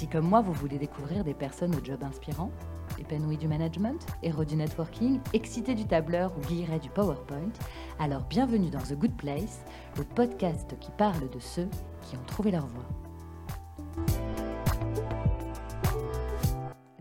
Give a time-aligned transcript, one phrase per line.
[0.00, 2.50] Si comme moi vous voulez découvrir des personnes au job inspirant,
[2.98, 7.52] épanouies du management, héros du networking, excités du tableur ou guillerets du PowerPoint,
[7.98, 9.62] alors bienvenue dans The Good Place,
[9.98, 11.68] le podcast qui parle de ceux
[12.00, 12.88] qui ont trouvé leur voie.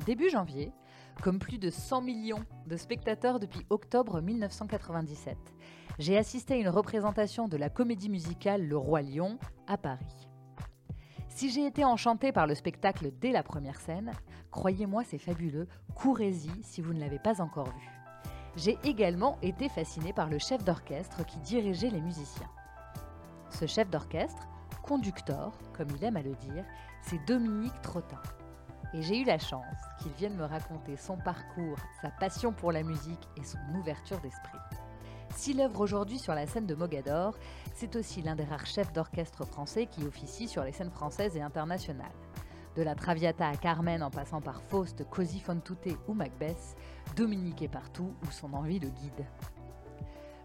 [0.05, 0.73] Début janvier,
[1.21, 5.37] comme plus de 100 millions de spectateurs depuis octobre 1997,
[5.99, 10.28] j'ai assisté à une représentation de la comédie musicale Le Roi Lion à Paris.
[11.39, 14.11] Si j'ai été enchantée par le spectacle dès la première scène,
[14.51, 17.89] croyez-moi, c'est fabuleux, courez-y si vous ne l'avez pas encore vu.
[18.57, 22.49] J'ai également été fascinée par le chef d'orchestre qui dirigeait les musiciens.
[23.51, 24.49] Ce chef d'orchestre,
[24.83, 26.65] conducteur, comme il aime à le dire,
[27.03, 28.19] c'est Dominique Trottin.
[28.93, 32.83] Et j'ai eu la chance qu'il vienne me raconter son parcours, sa passion pour la
[32.83, 34.59] musique et son ouverture d'esprit.
[35.39, 37.33] S'il œuvre aujourd'hui sur la scène de Mogador,
[37.73, 41.41] c'est aussi l'un des rares chefs d'orchestre français qui officie sur les scènes françaises et
[41.41, 42.11] internationales.
[42.75, 46.75] De la Traviata à Carmen en passant par Faust, Così fan tutte ou Macbeth,
[47.15, 49.25] Dominique est partout où son envie le guide.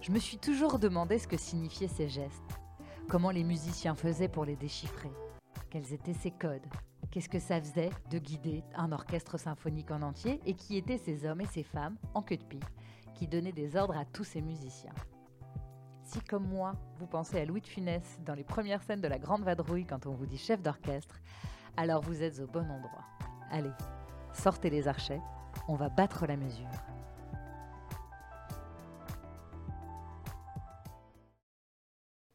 [0.00, 2.61] Je me suis toujours demandé ce que signifiaient ces gestes,
[3.09, 5.11] comment les musiciens faisaient pour les déchiffrer,
[5.70, 6.69] quels étaient ces codes,
[7.11, 11.27] qu'est-ce que ça faisait de guider un orchestre symphonique en entier et qui étaient ces
[11.27, 12.62] hommes et ces femmes en queue de pique
[13.15, 14.95] qui donnait des ordres à tous ses musiciens.
[16.03, 19.19] Si, comme moi, vous pensez à Louis de Funès dans les premières scènes de la
[19.19, 21.21] Grande Vadrouille quand on vous dit chef d'orchestre,
[21.77, 23.05] alors vous êtes au bon endroit.
[23.50, 23.72] Allez,
[24.33, 25.21] sortez les archets,
[25.69, 26.69] on va battre la mesure.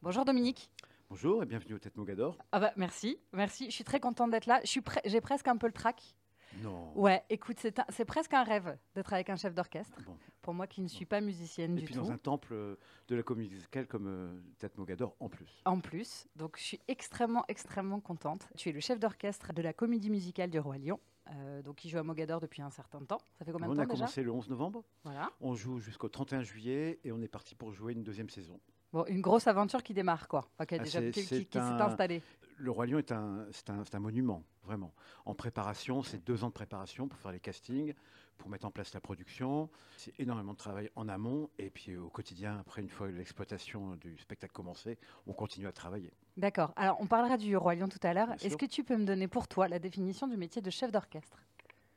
[0.02, 0.70] Bonjour Dominique.
[1.10, 2.38] Bonjour et bienvenue au Tête Mogador.
[2.52, 3.66] Ah bah merci, merci.
[3.66, 4.60] Je suis très contente d'être là.
[5.04, 6.16] J'ai presque un peu le trac.
[6.62, 6.92] Non.
[6.96, 9.96] Ouais, écoute, c'est presque un rêve d'être avec un chef d'orchestre.
[10.42, 11.84] Pour moi qui ne suis pas musicienne du tout.
[11.84, 12.76] Et puis dans un temple euh,
[13.08, 15.60] de la comédie musicale comme euh, Tête Mogador en plus.
[15.64, 16.26] En plus.
[16.36, 18.48] Donc je suis extrêmement, extrêmement contente.
[18.56, 20.98] Tu es le chef d'orchestre de la comédie musicale du Roi Lion.
[21.32, 23.20] Euh, donc, qui joue à Mogador depuis un certain temps.
[23.38, 24.82] Ça fait combien de temps On a commencé le 11 novembre.
[25.04, 25.30] Voilà.
[25.40, 28.58] On joue jusqu'au 31 juillet et on est parti pour jouer une deuxième saison.
[28.92, 30.48] Bon, une grosse aventure qui démarre, quoi.
[30.66, 32.22] qui, a ah, déjà, qui, s'est installée.
[32.58, 34.92] Le Roi Lion est un, c'est un, un, monument, vraiment.
[35.24, 37.94] En préparation, c'est deux ans de préparation pour faire les castings,
[38.40, 39.68] pour mettre en place la production.
[39.96, 41.50] C'est énormément de travail en amont.
[41.58, 46.12] Et puis au quotidien, après, une fois l'exploitation du spectacle commencé, on continue à travailler.
[46.36, 46.72] D'accord.
[46.76, 48.32] Alors, on parlera du Roi Lion tout à l'heure.
[48.42, 51.36] Est-ce que tu peux me donner pour toi la définition du métier de chef d'orchestre?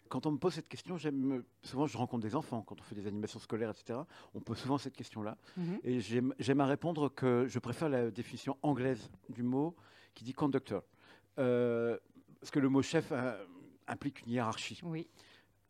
[0.09, 2.94] Quand on me pose cette question, j'aime souvent je rencontre des enfants quand on fait
[2.94, 4.00] des animations scolaires, etc.
[4.36, 5.80] On pose souvent cette question-là, mhm.
[5.84, 9.75] et j'aime à répondre que je préfère la définition anglaise du mot
[10.14, 10.84] qui dit conductor,
[11.40, 11.98] euh,
[12.40, 13.44] parce que le mot chef euh,
[13.88, 14.80] implique une hiérarchie.
[14.84, 15.08] Oui.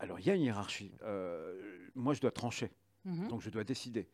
[0.04, 0.92] Alors il y a une hiérarchie.
[1.04, 2.72] Euh, moi, je dois trancher,
[3.06, 3.30] mhm.
[3.30, 4.10] donc je dois décider.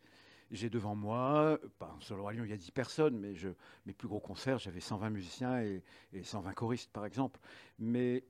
[0.52, 3.50] J'ai devant moi, pas sur le Roi Lion, il y a 10 personnes, mais je,
[3.86, 5.84] mes plus gros concerts, j'avais 120 musiciens et,
[6.14, 7.40] et 120 choristes, par exemple.
[7.80, 8.24] Mais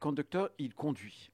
[0.00, 1.30] conducteur, il conduit.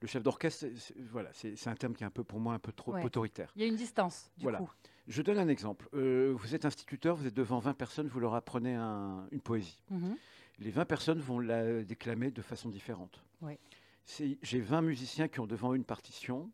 [0.00, 0.66] Le chef d'orchestre,
[1.10, 3.50] voilà, c'est un terme qui est un peu pour moi un peu trop autoritaire.
[3.56, 4.58] Il y a une distance, du voilà.
[4.58, 4.70] coup.
[5.08, 5.88] Je donne un exemple.
[5.94, 9.78] Euh, vous êtes instituteur, vous êtes devant 20 personnes, vous leur apprenez une poésie.
[9.90, 10.16] Mhm.
[10.58, 13.22] Les 20 personnes vont la déclamer de façon différente.
[14.06, 16.50] J'ai 20 musiciens qui ont devant eux une partition.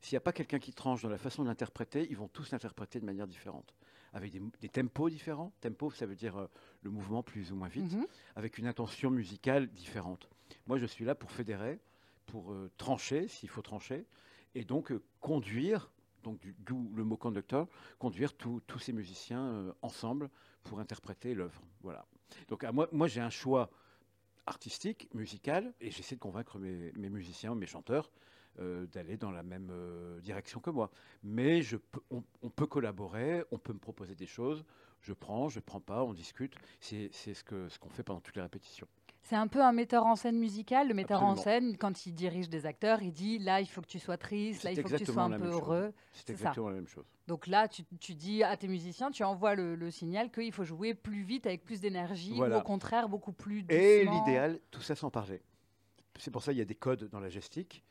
[0.00, 2.50] S'il n'y a pas quelqu'un qui tranche dans la façon de l'interpréter, ils vont tous
[2.50, 3.74] l'interpréter de manière différente
[4.12, 5.52] avec des, tempos différents.
[5.60, 6.46] Tempo, ça veut dire euh,
[6.82, 8.06] le mouvement plus ou moins vite, mhm.
[8.36, 10.28] avec une intention musicale différente.
[10.66, 11.78] Moi, je suis là pour fédérer,
[12.26, 14.06] pour euh, trancher, s'il faut trancher,
[14.54, 15.90] et donc euh, conduire,
[16.22, 17.68] donc d'où le mot conducteur,
[17.98, 20.30] conduire tous ces musiciens ensemble
[20.64, 21.62] pour interpréter l'œuvre.
[21.82, 22.04] Voilà.
[22.48, 23.70] Donc à moi, moi j'ai un choix
[24.48, 28.10] artistique, musical, et j'essaie de convaincre mes, musiciens, mes chanteurs,
[28.58, 30.90] euh, d'aller dans la même euh, direction que moi.
[31.22, 31.60] Mais
[32.10, 34.64] on, peut collaborer, on peut me proposer des choses.
[35.00, 36.54] Je prends, je ne prends pas, on discute.
[36.80, 38.88] C'est ce qu'on fait pendant toutes les répétitions.
[39.28, 40.88] C'est un peu un metteur en scène musical.
[40.88, 43.86] Le metteur en scène, quand il dirige des acteurs, il dit là, il faut que
[43.86, 45.92] tu sois triste, là, il faut que tu sois un peu heureux.
[46.14, 47.04] C'est exactement la même chose.
[47.26, 50.94] Donc là, tu, tu, dis à tes musiciens, tu envoies le, signal qu'il faut jouer
[50.94, 53.82] plus vite, avec plus d'énergie, ou au contraire, beaucoup plus doucement.
[53.82, 55.42] Et l'idéal, tout ça sans parler.
[56.18, 57.84] C'est pour ça qu'il y a des codes dans la gestique.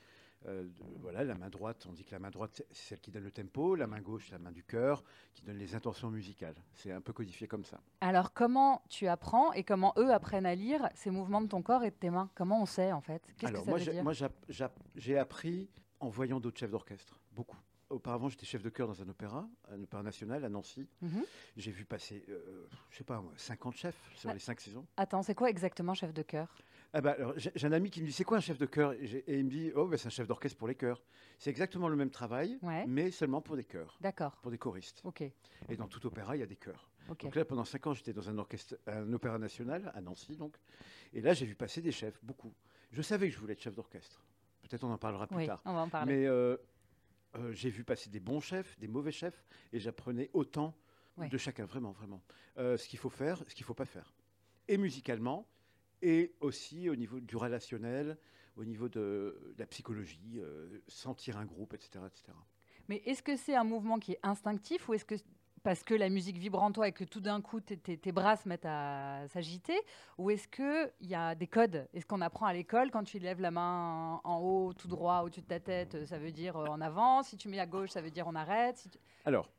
[0.46, 0.68] Euh,
[1.02, 3.32] voilà, la main droite, on dit que la main droite, c'est celle qui donne le
[3.32, 5.04] tempo, la main gauche, la main du cœur,
[5.34, 6.56] qui donne les intentions musicales.
[6.74, 7.82] C'est un peu codifié comme ça.
[8.02, 11.84] Alors, comment tu apprends et comment eux apprennent à lire ces mouvements de ton corps
[11.84, 12.30] et de tes mains?
[12.36, 13.22] Comment on sait, en fait?
[13.38, 14.14] Qu'est-ce que ça Moi,
[14.96, 15.70] j'ai appris
[16.00, 17.58] en voyant d'autres chefs d'orchestre, beaucoup.
[17.90, 20.88] Auparavant, j'étais chef de chœur dans un opéra, un opéra national à Nancy.
[21.02, 21.24] Mhm.
[21.56, 24.34] J'ai vu passer, je euh, je sais pas, 50 chefs sur ah.
[24.34, 24.86] les 5 saisons.
[24.98, 26.54] Attends, c'est quoi exactement chef de chœur?
[26.94, 28.94] Ah bah, j'ai un ami qui me dit c'est quoi un chef de chœur?
[28.94, 31.02] Et, il me dit oh bah, c'est un chef d'orchestre pour les chœurs.
[31.38, 33.98] C'est exactement le même travail, mais seulement pour des chœurs.
[34.02, 34.38] D'accord.
[34.42, 35.02] Pour des choristes.
[35.04, 35.22] Ok.
[35.22, 36.90] Et dans tout opéra il y a des chœurs.
[37.20, 40.58] Donc là pendant cinq ans j'étais dans un orchestre, un opéra national à Nancy donc,
[41.14, 42.54] et là j'ai vu passer des chefs beaucoup.
[42.92, 44.22] Je savais que je voulais être chef d'orchestre.
[44.62, 45.62] Peut-être on en parlera plus tard.
[45.66, 46.14] On va en parler.
[46.14, 46.58] Mais euh,
[47.36, 50.76] euh, j'ai vu passer des bons chefs, des mauvais chefs, et j'apprenais autant
[51.18, 52.22] de chacun, vraiment, vraiment.
[52.58, 54.14] Euh, ce qu'il faut faire, ce qu'il ne faut pas faire.
[54.68, 55.48] Et musicalement,
[56.02, 58.18] et aussi au niveau du relationnel,
[58.56, 62.04] au niveau de, la psychologie, euh, sentir un groupe, etc.
[62.06, 62.38] etc.
[62.88, 65.16] Mais est-ce que c'est un mouvement qui est instinctif ou est-ce que
[65.68, 68.48] parce que la musique vibre en toi et que tout d'un coup tes, bras se
[68.48, 69.78] mettent à s'agiter
[70.18, 71.90] Ou est-ce qu'il y a des codes?
[71.94, 75.42] Est-ce qu'on apprend à l'école quand tu lèves la main en haut, tout droit, au-dessus
[75.42, 77.22] de ta tête, ça veut dire euh, en avant?
[77.22, 78.88] Si tu mets à gauche, ça veut dire on arrête?
[79.26, 79.50] Alors,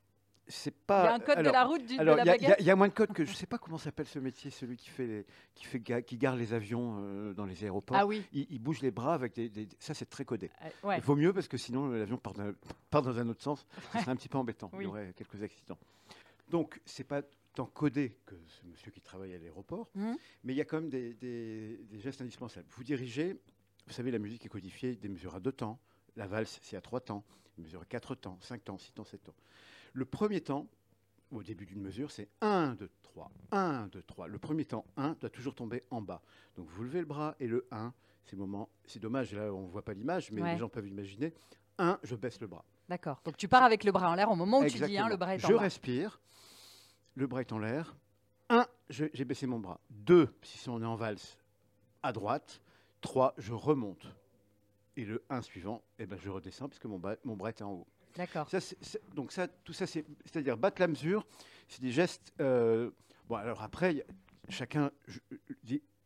[0.49, 1.03] c'est pas.
[1.03, 2.56] Il y a un code de la route du, de la baguette.
[2.59, 4.77] Il y, a moins de codes que je sais pas comment s'appelle ce métier, celui
[4.77, 7.97] qui fait les, qui fait qui les avions euh, dans les aéroports.
[7.97, 8.25] Ah oui.
[8.33, 10.50] Il, bouge les bras avec des, ça c'est très codé.
[10.85, 12.35] Euh, il vaut mieux parce que sinon l'avion part,
[12.91, 13.67] part, dans un autre sens.
[13.93, 14.71] Ce serait un petit peu embêtant.
[14.75, 15.79] Il y aurait quelques accidents.
[16.49, 17.23] Donc c'est pas
[17.55, 20.12] tant codé que ce monsieur qui travaille à l'aéroport, mmh.
[20.45, 22.67] mais il y a quand même des, des, gestes indispensables.
[22.71, 23.37] Vous dirigez,
[23.87, 25.79] vous savez la musique est codifiée, des mesures à deux temps.
[26.17, 27.25] La valse c'est à trois temps,
[27.57, 29.35] une mesure à quatre temps, cinq temps, six temps, sept temps.
[29.93, 30.67] Le premier temps,
[31.31, 34.29] au début d'une mesure, c'est 1, 2, 3, 1, 2, 3.
[34.29, 36.23] Le premier temps, 1, doit toujours tomber en bas.
[36.57, 37.93] Donc vous levez le bras et le 1,
[38.25, 41.35] c'est moment, c'est dommage, là on ne voit pas l'image, mais les gens peuvent imaginer.
[41.79, 42.65] 1, je baisse le bras.
[42.89, 43.21] D'accord.
[43.25, 45.17] Donc tu pars avec le bras en l'air au moment où tu dis 1, le
[45.17, 46.21] bras est en je Je respire,
[47.15, 47.97] le bras est en l'air.
[48.49, 49.81] 1, j'ai baissé mon bras.
[49.91, 51.39] 2, si on est en valse,
[52.03, 52.63] à droite.
[53.01, 54.07] 3, je remonte.
[54.99, 57.87] Et le 1 suivant, eh ben, je redescends puisque mon, mon bras est en haut.
[58.17, 58.50] D'accord.
[59.15, 61.25] donc ça, tout ça, c'est-à-dire battre la mesure,
[61.69, 62.35] c'est des gestes.
[62.41, 62.91] Euh,
[63.29, 64.05] bon, alors après,
[64.49, 64.91] chacun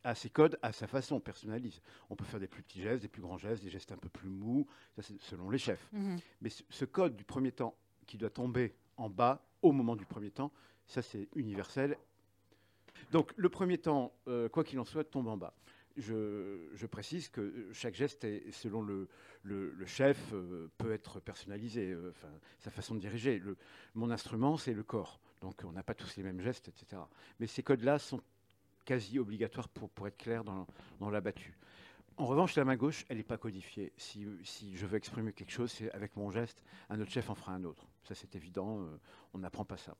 [0.04, 1.80] a ses codes à sa façon, on personnalise.
[2.10, 4.10] On peut faire des plus petits gestes, des plus grands gestes, des gestes un peu
[4.10, 5.88] plus mous, ça c'est selon les chefs.
[5.92, 6.18] Mhm.
[6.42, 7.74] Mais ce, code du premier temps
[8.06, 10.52] qui doit tomber en bas au moment du premier temps,
[10.86, 11.96] ça c'est universel.
[13.10, 15.54] Donc le premier temps, euh, quoi qu'il en soit, tombe en bas.
[15.96, 19.08] Je, précise que chaque geste, est, selon le,
[19.86, 22.12] chef, euh, peut être personnalisé, euh,
[22.58, 23.42] sa façon de diriger.
[23.94, 25.20] Mon instrument, c'est le corps.
[25.40, 27.02] Donc on n'a pas tous les mêmes gestes, etc.
[27.40, 28.20] Mais ces codes-là sont
[28.84, 30.66] quasi obligatoires pour, être clair dans,
[30.98, 31.56] dans la battue.
[32.16, 33.92] En revanche, la main gauche, elle n'est pas codifiée.
[33.96, 37.34] Si, si, je veux exprimer quelque chose, c'est avec mon geste, un autre chef en
[37.34, 37.86] fera un autre.
[38.04, 38.98] Ça, c'est évident, euh,
[39.32, 39.96] on n'apprend pas ça.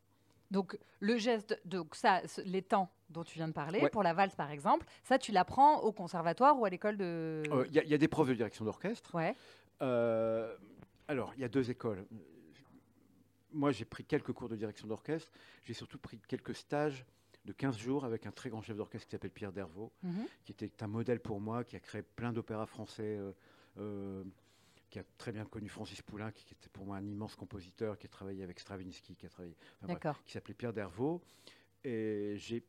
[0.53, 4.37] Donc le geste, donc ça, les temps dont tu viens de parler, pour la valse
[4.37, 7.43] par exemple, ça tu l'apprends au conservatoire ou à l'école de...
[7.47, 9.15] Il euh, y, a des profs de direction d'orchestre.
[9.15, 9.35] Ouais.
[9.81, 10.55] Euh,
[11.09, 12.05] alors, il y a deux écoles.
[13.51, 15.33] Moi, j'ai pris quelques cours de direction d'orchestre.
[15.65, 17.07] J'ai surtout pris quelques stages
[17.47, 20.27] de 15 jours avec un très grand chef d'orchestre qui s'appelle Pierre Dervaux, mhm.
[20.45, 23.19] qui était un modèle pour moi, qui a créé plein d'opéras français.
[23.79, 24.23] Euh,
[24.93, 28.07] qui a très bien connu Francis Poulain, qui, était pour moi un immense compositeur, qui
[28.07, 29.57] a travaillé avec Stravinsky, qui a travaillé,
[30.27, 31.23] qui s'appelait Pierre Dervaux.
[31.83, 32.63] Et j'ai,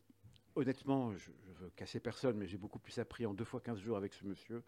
[0.56, 3.77] honnêtement, je, ne veux casser personne, mais j'ai beaucoup plus appris en deux fois 15
[3.77, 4.63] jours avec ce monsieur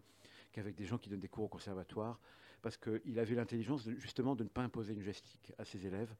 [0.52, 2.20] qu'avec des gens qui donnent des cours au conservatoire,
[2.60, 6.14] parce qu'il avait l'intelligence justement de ne pas imposer une gestique à ses élèves,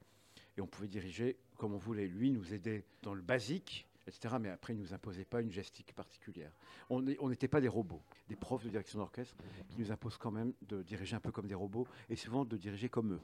[0.57, 2.07] et on pouvait diriger comme on voulait.
[2.07, 4.35] Lui nous aider dans le basique, etc.
[4.39, 6.51] Mais après, ils ne nous imposaient pas une gestique particulière.
[6.89, 9.35] On n'était pas des robots, des profs de direction d'orchestre
[9.69, 12.57] qui nous imposent quand même de diriger un peu comme des robots et souvent de
[12.57, 13.21] diriger comme eux.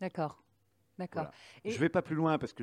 [0.00, 0.42] D'accord.
[0.98, 1.30] D'accord.
[1.64, 2.62] Je ne vais pas plus loin parce que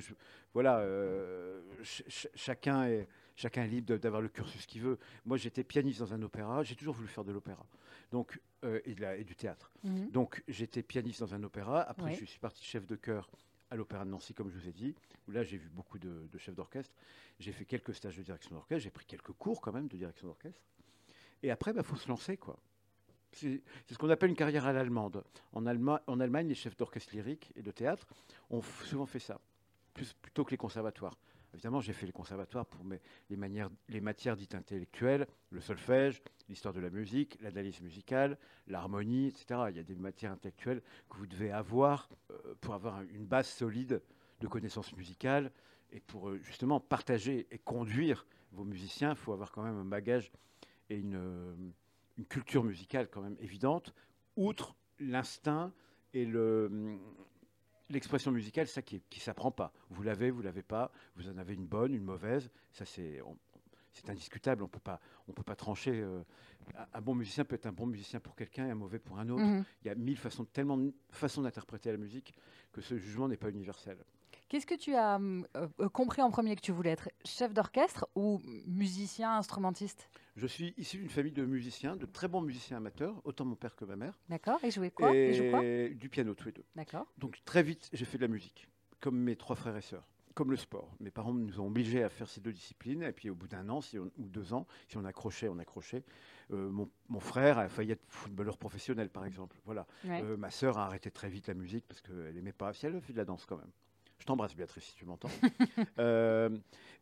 [0.53, 4.97] voilà, euh, chacun, est, chacun est libre d'avoir le cursus qu'il veut.
[5.25, 6.63] Moi, j'étais pianiste dans un opéra.
[6.63, 7.65] J'ai toujours voulu faire de l'opéra,
[8.11, 9.71] donc euh, et, de et, du théâtre.
[9.83, 10.09] Mhm.
[10.09, 11.81] Donc, j'étais pianiste dans un opéra.
[11.81, 13.29] Après, je suis parti chef de chœur
[13.69, 14.95] à l'Opéra de Nancy, comme je vous ai dit,
[15.27, 16.93] où là j'ai vu beaucoup de, chefs d'orchestre.
[17.39, 20.27] J'ai fait quelques stages de direction d'orchestre, j'ai pris quelques cours quand même de direction
[20.27, 20.61] d'orchestre.
[21.41, 22.57] Et après, il bah, faut se lancer, quoi.
[23.33, 25.23] C'est ce qu'on appelle une carrière à l'allemande.
[25.53, 28.07] En, Allemagne, les chefs d'orchestre lyrique et de théâtre
[28.51, 29.39] ont souvent fait ça,
[29.93, 31.17] plutôt que les conservatoires.
[31.53, 32.83] Évidemment, j'ai fait les conservatoires pour
[33.29, 39.61] les, matières dites intellectuelles, le solfège, l'histoire de la musique, l'analyse musicale, l'harmonie, etc.
[39.69, 43.47] Il y a des matières intellectuelles que vous devez avoir euh, pour avoir une base
[43.47, 44.01] solide
[44.39, 45.51] de connaissances musicales
[45.91, 49.11] et pour euh, justement partager et conduire vos musiciens.
[49.11, 50.31] Il faut avoir quand même un bagage
[50.89, 51.53] et euh,
[52.17, 53.93] une culture musicale quand même évidente
[54.35, 55.71] outre l'instinct
[56.13, 56.97] et le,
[57.89, 59.73] l'expression musicale, ça qui, qui s'apprend pas.
[59.89, 60.91] Vous l'avez, vous l'avez pas.
[61.15, 62.49] Vous en avez une bonne, une mauvaise.
[62.71, 63.21] Ça, c'est,
[63.93, 64.63] c'est indiscutable.
[64.63, 66.01] On peut pas, on peut pas trancher.
[66.01, 66.23] Euh,
[66.93, 69.29] un bon musicien peut être un bon musicien pour quelqu'un et un mauvais pour un
[69.29, 69.43] autre.
[69.43, 69.65] Mhm.
[69.83, 72.33] Il y a mille façons, tellement de façons d'interpréter la musique
[72.71, 73.97] que ce jugement n'est pas universel.
[74.49, 78.07] Qu'est-ce que tu as euh, euh, compris en premier que tu voulais être Chef d'orchestre
[78.15, 80.09] ou musicien, instrumentiste?
[80.35, 83.75] Je suis issu d'une famille de musiciens, de très bons musiciens amateurs, autant mon père
[83.75, 84.19] que ma mère.
[84.29, 84.59] D'accord.
[84.63, 86.65] Et jouer quoi, et Du piano, tous les deux.
[86.75, 87.07] D'accord.
[87.17, 88.67] Donc très vite, j'ai fait de la musique,
[88.99, 90.07] comme mes trois frères et sœurs.
[90.33, 90.95] Comme le sport.
[90.99, 93.03] Mes parents nous ont obligés à faire ces deux disciplines.
[93.03, 96.03] Et puis au bout d'un an si ou deux ans, si on accrochait, on accrochait.
[96.51, 99.59] Euh, mon, frère a failli être footballeur professionnel, par exemple.
[99.65, 99.85] Voilà.
[100.37, 102.73] ma sœur a arrêté très vite la musique parce qu'elle n'aimait pas.
[102.73, 103.71] Si elle fait de la danse quand même.
[104.19, 105.29] Je t'embrasse, Béatrice, si tu m'entends.
[105.99, 106.49] Euh,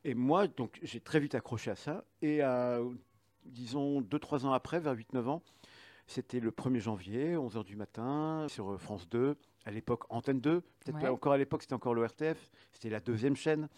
[0.04, 2.04] et moi, donc, j'ai très vite accroché à ça.
[2.22, 2.80] Et à,
[3.46, 5.44] disons, 2-3 ans après, vers 8-9 ans,
[6.08, 9.36] c'était le 1er janvier, 11h du matin, sur euh, France 2.
[9.66, 13.36] À l'époque, Antenne 2, peut-être pas encore à l'époque, c'était encore l'ORTF, c'était la deuxième
[13.36, 13.70] chaîne.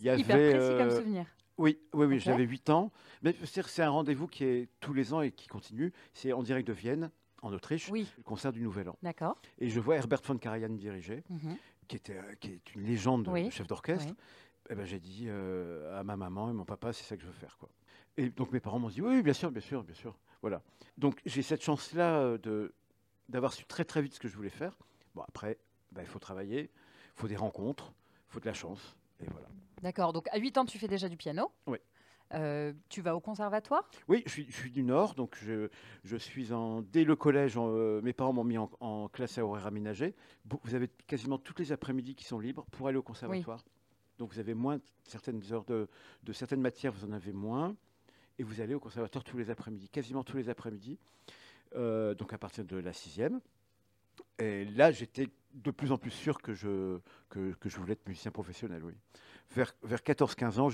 [0.00, 1.26] Il y avait, hyper précis comme euh, souvenir.
[1.56, 2.92] Oui, oui, oui j'avais 8 ans.
[3.22, 5.92] Mais c'est un rendez-vous qui est tous les ans et qui continue.
[6.12, 7.10] C'est en direct de Vienne,
[7.42, 8.06] en Autriche, oui.
[8.16, 8.96] le concert du Nouvel An.
[9.02, 9.36] D'accord.
[9.58, 11.22] Et je vois Herbert von Karajan diriger.
[11.30, 11.56] Mhm
[11.88, 14.14] qui, était, euh, qui est une légende de chef d'orchestre,
[14.70, 17.26] eh ben, j'ai dit euh, à ma maman et mon papa, c'est ça que je
[17.26, 17.56] veux faire.
[17.58, 17.68] Quoi.
[18.16, 20.16] Et donc mes parents m'ont dit, oui, bien sûr, bien sûr, bien sûr.
[20.42, 20.62] Voilà.
[20.96, 22.74] Donc j'ai cette chance-là euh, de,
[23.28, 24.78] d'avoir su très très vite ce que je voulais faire.
[25.14, 25.58] Bon, après,
[25.92, 27.92] ben, il faut travailler, il faut des rencontres,
[28.28, 28.96] il faut de la chance.
[29.20, 29.48] Et voilà.
[29.82, 30.12] D'accord.
[30.12, 31.78] Donc à 8 ans, tu fais déjà du piano Oui.
[32.34, 33.88] Euh, tu vas au conservatoire?
[34.06, 35.68] Oui, je suis, du Nord, donc je,
[36.04, 36.82] je, suis en.
[36.82, 40.14] Dès le collège, euh, mes parents m'ont mis en, classe à horaire aménagé.
[40.62, 43.64] Vous avez quasiment toutes les après-midi qui sont libres pour aller au conservatoire.
[44.18, 45.88] Donc vous avez moins certaines heures de,
[46.24, 47.74] de, certaines matières, vous en avez moins,
[48.38, 50.98] et vous allez au conservatoire tous les après-midi, quasiment tous les après-midi.
[51.76, 53.40] Euh, donc à partir de la sixième.
[54.38, 58.06] Et là, j'étais de plus en plus sûr que je, que, que je voulais être
[58.06, 58.94] musicien professionnel, oui
[59.54, 60.68] vers, vers 14-15 ans,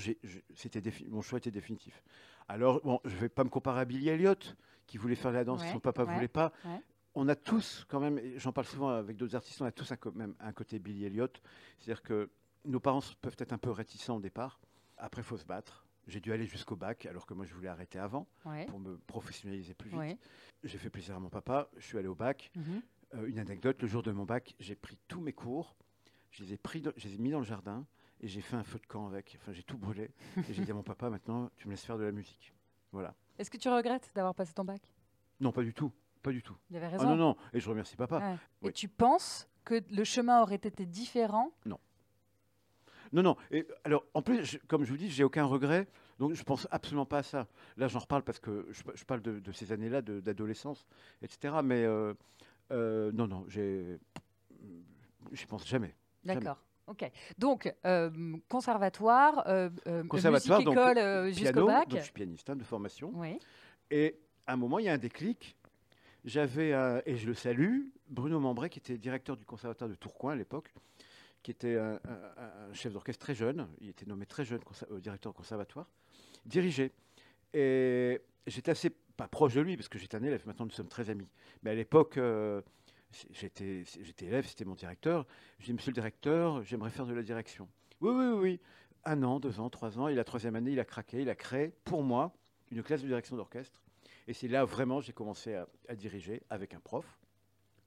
[0.53, 2.03] c'était mon choix était définitif.
[2.47, 4.35] Alors, bon, je ne vais pas me comparer à Billy Elliot,
[4.85, 6.51] qui voulait faire la danse, son papa ne voulait pas.
[7.17, 9.97] On a tous, quand même, j'en parle souvent avec d'autres artistes, on a tous un,
[10.15, 11.29] même un côté Billy Elliot.
[11.79, 12.29] C'est-à-dire que
[12.65, 14.59] nos parents peuvent être un peu réticents au départ.
[14.97, 15.85] Après, il faut se battre.
[16.07, 18.27] J'ai dû aller jusqu'au bac, alors que moi, je voulais arrêter avant
[18.67, 20.19] pour me professionnaliser plus vite.
[20.63, 21.69] J'ai fait plaisir à mon papa.
[21.77, 22.51] Je suis allé au bac.
[22.55, 22.81] Mhm.
[23.13, 25.75] Euh, une anecdote, le jour de mon bac, j'ai pris tous mes cours,
[26.31, 27.85] je les ai, pris je les ai mis dans le jardin,
[28.21, 29.37] et j'ai fait un feu de camp avec.
[29.39, 30.09] Enfin, j'ai tout brûlé.
[30.37, 32.53] et j'ai dit à mon papa, maintenant, tu me laisses faire de la musique.
[32.91, 33.13] Voilà.
[33.37, 34.81] Est-ce que tu regrettes d'avoir passé ton bac?
[35.39, 35.91] Non, pas du tout.
[36.23, 36.55] Pas du tout.
[36.71, 37.03] Il avait raison.
[37.03, 37.37] Ah non, non.
[37.53, 38.39] Et je remercie papa.
[38.63, 41.51] Et tu penses que le chemin aurait été différent?
[41.65, 41.79] Non.
[43.11, 43.35] Non, non.
[43.51, 45.87] Et alors, en plus, comme je vous dis, j'ai aucun regret.
[46.17, 47.47] Donc, je pense absolument pas à ça.
[47.77, 50.87] Là, j'en reparle parce que je, parle de, ces années-là, d'adolescence,
[51.21, 51.55] etc.
[51.63, 52.13] Mais euh,
[52.71, 53.97] euh, non, non, je
[55.47, 55.93] pense jamais.
[56.23, 56.57] D'accord.
[56.87, 57.09] Ok.
[57.37, 59.69] Donc, euh, conservatoire, euh,
[60.07, 61.89] conservatoire, musique, école euh, jusqu'au bac.
[61.89, 63.11] Donc, je suis pianiste hein, de formation.
[63.15, 63.39] Oui.
[63.89, 65.57] Et à un moment, il y a un déclic.
[66.23, 66.69] J'avais,
[67.05, 70.73] et je le salue, Bruno Membray, qui était directeur du conservatoire de Tourcoing à l'époque,
[71.43, 71.99] qui était un,
[72.73, 73.67] chef d'orchestre très jeune.
[73.79, 74.59] Il était nommé très jeune
[74.99, 75.87] directeur du conservatoire,
[76.43, 76.91] dirigé.
[77.53, 80.87] Et j'étais assez, pas proche de lui, parce que j'étais un élève, maintenant nous sommes
[80.87, 81.27] très amis.
[81.63, 82.19] Mais à l'époque,
[83.31, 85.25] j'étais, j'étais élève, c'était mon directeur.
[85.59, 87.67] Je dis, monsieur le directeur, j'aimerais faire de la direction.
[88.01, 88.59] Oui, oui, oui.
[89.05, 90.07] Un an, deux ans, trois ans.
[90.07, 91.21] Et la troisième année, il a craqué.
[91.21, 92.33] Il a créé, pour moi,
[92.71, 93.81] une classe de direction d'orchestre.
[94.27, 97.05] Et c'est là vraiment j'ai commencé à, diriger avec un prof.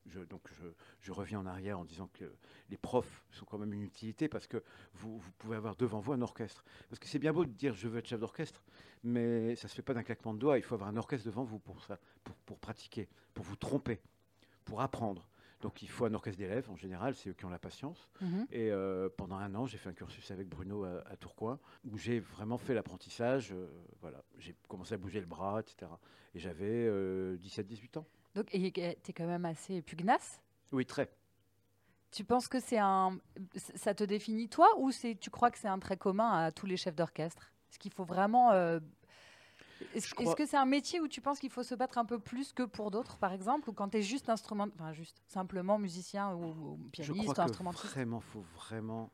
[0.08, 0.68] Je, donc je,
[1.00, 2.24] je, reviens en arrière en disant que
[2.70, 4.62] les profs sont quand même une utilité parce que
[4.94, 6.64] vous, vous pouvez avoir devant vous un orchestre.
[6.88, 8.64] Parce que c'est bien beau de dire je veux être chef d'orchestre,
[9.04, 10.58] mais ça ne se fait pas d'un claquement de doigts.
[10.58, 14.00] Il faut avoir un orchestre devant vous pour ça, pour, pour pratiquer, pour vous tromper
[14.68, 15.28] pour apprendre.
[15.60, 18.08] Donc il faut un orchestre d'élèves en général, c'est eux qui ont la patience.
[18.20, 18.46] Mhm.
[18.52, 22.20] Et euh, pendant un an, j'ai fait un cursus avec Bruno à, Tourcoing, où j'ai
[22.20, 23.52] vraiment fait l'apprentissage.
[23.52, 23.66] Euh,
[24.00, 25.90] voilà, j'ai commencé à bouger le bras, etc.
[26.34, 26.86] Et j'avais
[27.38, 28.06] 17-18 euh, ans.
[28.34, 30.40] Donc tu es quand même assez pugnace.
[30.72, 31.10] Oui, très.
[32.10, 33.18] Tu penses que c'est un,
[33.56, 36.76] ça te définit toi, ou tu crois que c'est un trait commun à tous les
[36.76, 37.52] chefs d'orchestre?
[37.70, 38.52] Est-ce qu'il faut vraiment
[39.94, 42.52] est-ce que c'est un métier où tu penses qu'il faut se battre un peu plus
[42.52, 46.34] que pour d'autres, par exemple, ou quand tu es juste instrument, enfin juste simplement musicien
[46.34, 47.92] ou, pianiste Je crois instrumentiste?
[47.92, 49.10] Vraiment, faut vraiment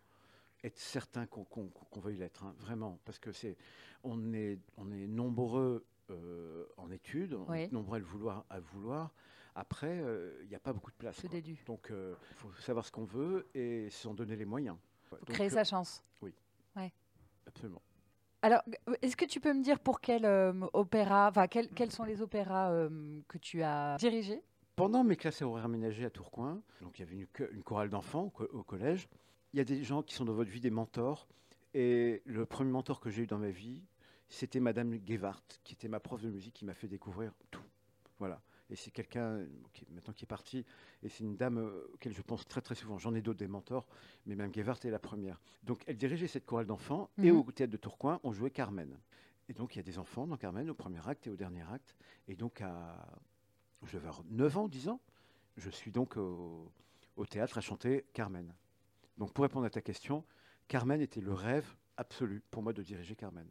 [0.63, 3.57] être certain qu'on veuille l'être, hein, vraiment, parce que c'est,
[4.03, 8.61] on est, on est nombreux euh, en études, on est nombreux à le vouloir, à
[8.61, 9.13] vouloir.
[9.55, 11.23] Après, euh, il n'y a pas beaucoup de place.
[11.67, 14.77] Donc, il euh, faut savoir ce qu'on veut et s'en donner les moyens.
[15.27, 16.03] créer sa chance.
[16.21, 16.35] Oui.
[16.77, 16.93] Ouais.
[17.47, 17.83] Absolument.
[18.43, 18.63] Alors,
[19.01, 20.27] est-ce que tu peux me dire pour quel
[20.75, 22.89] opéra, enfin, quels sont les opéras
[23.29, 24.43] que tu as dirigés?
[24.77, 28.33] Pendant mes classes à horaires aménagées à Tourcoing, donc il y avait une, chorale d'enfants
[28.53, 29.09] au, collège,
[29.53, 31.29] il y a des gens qui sont dans votre vie des mentors.
[31.75, 33.81] Et le premier mentor que j'ai eu dans ma vie,
[34.35, 37.63] c'était Madame Guevart, qui était ma prof de musique, qui m'a fait découvrir tout.
[38.19, 38.43] Voilà.
[38.71, 40.65] Et c'est quelqu'un qui, maintenant qui est parti,
[41.03, 42.99] et c'est une dame euh, auquel je pense très très souvent.
[42.99, 43.87] J'en ai d'autres des mentors,
[44.27, 45.41] mais Mme Guevart est la première.
[45.63, 47.39] Donc elle dirigeait cette chorale d'enfants, et mhm.
[47.39, 48.99] au théâtre de Tourcoing, on jouait Carmen.
[49.49, 51.63] Et donc il y a des enfants dans Carmen, au premier acte et au dernier
[51.71, 51.95] acte.
[52.27, 53.07] Et donc à,
[53.83, 55.01] je vais avoir 9 ans, 10 ans,
[55.59, 56.73] je suis donc au,
[57.17, 58.55] au théâtre à chanter Carmen.
[59.19, 60.25] Donc pour répondre à ta question,
[60.69, 63.49] Carmen était le rêve absolu pour moi de diriger Carmen.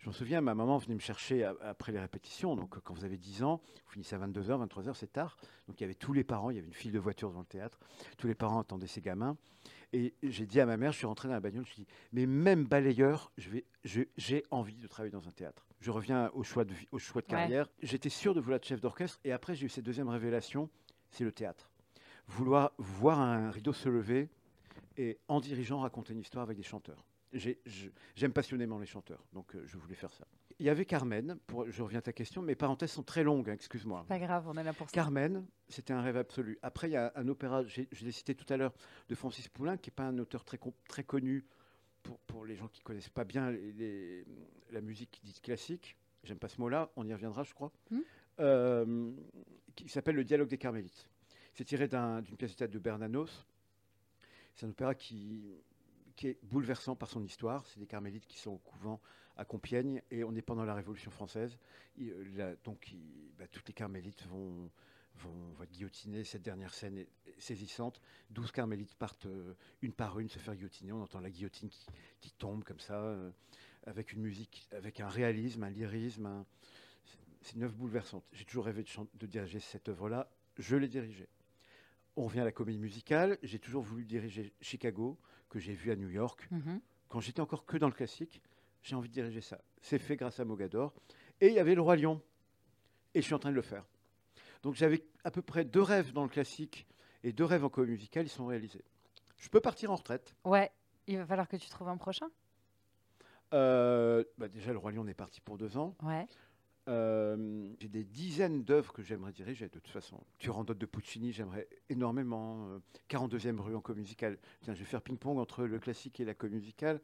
[0.00, 2.56] Je me souviens, ma maman venait me chercher après les répétitions.
[2.56, 5.36] Donc, quand vous avez 10 ans, vous finissez à 22h, 23h, c'est tard.
[5.68, 7.40] Donc, il y avait tous les parents, il y avait une file de voiture dans
[7.40, 7.78] le théâtre.
[8.16, 9.36] Tous les parents attendaient ces gamins.
[9.92, 11.84] Et j'ai dit à ma mère, je suis rentré dans la bagnole, je lui ai
[11.84, 13.30] dit, mais même balayeur,
[13.84, 15.66] j'ai envie de travailler dans un théâtre.
[15.80, 17.68] Je reviens au choix de, au choix de carrière.
[17.82, 19.20] J'étais sûr de vouloir être chef d'orchestre.
[19.24, 20.70] Et après, j'ai eu cette deuxième révélation,
[21.10, 21.70] c'est le théâtre.
[22.26, 24.30] Vouloir voir un rideau se lever
[24.96, 29.62] et en dirigeant raconter une histoire avec des chanteurs j'aime passionnément les chanteurs, donc euh,
[29.66, 30.26] je voulais faire ça.
[30.58, 33.48] Il y avait Carmen, pour, je reviens à ta question, mes parenthèses sont très longues,
[33.48, 34.04] hein, excuse-moi.
[34.08, 34.92] Pas grave, on est là pour ça.
[34.92, 36.58] Carmen, c'était un rêve absolu.
[36.62, 38.74] Après, il y a un opéra, je l'ai cité tout à l'heure,
[39.08, 40.58] de Francis Poulain, qui n'est pas un auteur très,
[40.88, 41.46] très connu
[42.02, 44.24] pour, pour, les gens qui ne connaissent pas bien les,
[44.70, 45.96] la musique dite classique.
[46.24, 47.72] J'aime pas ce mot-là, on y reviendra, je crois.
[47.90, 48.00] Hmm.
[48.40, 49.12] Euh,
[49.76, 51.08] qui s'appelle Le dialogue des Carmélites.
[51.54, 53.46] C'est tiré d'une pièce de théâtre de Bernanos.
[54.54, 55.54] C'est un opéra qui,
[56.20, 57.64] qui est bouleversant par son histoire.
[57.64, 59.00] C'est des carmélites qui sont au couvent
[59.38, 61.56] à Compiègne et on est pendant la Révolution française.
[61.98, 62.94] Euh, donc,
[63.38, 64.70] bah, toutes les carmélites vont,
[65.14, 66.22] vont, être.
[66.24, 67.08] Cette dernière scène est
[67.38, 68.02] saisissante.
[68.28, 70.92] Douze carmélites partent euh, une par une se faire guillotiner.
[70.92, 71.70] On entend la guillotine
[72.20, 73.30] qui, tombe comme ça, euh,
[73.84, 76.44] avec une musique, avec un réalisme, un lyrisme.
[77.40, 78.22] C'est une œuvre.
[78.34, 80.30] J'ai toujours rêvé de, de diriger cette œuvre-là.
[80.58, 81.30] Je l'ai dirigée.
[82.20, 83.38] On revient à la comédie musicale.
[83.42, 86.48] J'ai toujours voulu diriger Chicago que j'ai vu à New York.
[86.50, 86.78] Mhm.
[87.08, 88.42] Quand j'étais encore que dans le classique,
[88.82, 89.58] j'ai envie de diriger ça.
[89.80, 90.92] C'est fait grâce à Mogador.
[91.40, 92.20] Et il y avait le Roi Lion.
[93.14, 93.86] Et je suis en train de le faire.
[94.62, 96.86] Donc j'avais à peu près deux rêves dans le classique
[97.22, 98.84] et deux rêves en comédie musicale, ils sont réalisés.
[99.38, 100.34] Je peux partir en retraite.
[100.44, 100.70] Ouais,
[101.06, 102.26] il va falloir que tu trouves un prochain?
[103.54, 105.96] Euh, bah déjà, le Roi Lion est parti pour deux ans.
[106.02, 106.26] Ouais.
[106.90, 110.18] Euh, j'ai des dizaines d'œuvres que j'aimerais diriger, de toute façon.
[110.38, 112.80] Turandot de Puccini, j'aimerais énormément.
[113.08, 114.38] 42e euh, rue en comédie musicale.
[114.60, 117.00] Tiens, je vais faire ping-pong entre le classique et la comédie musicale.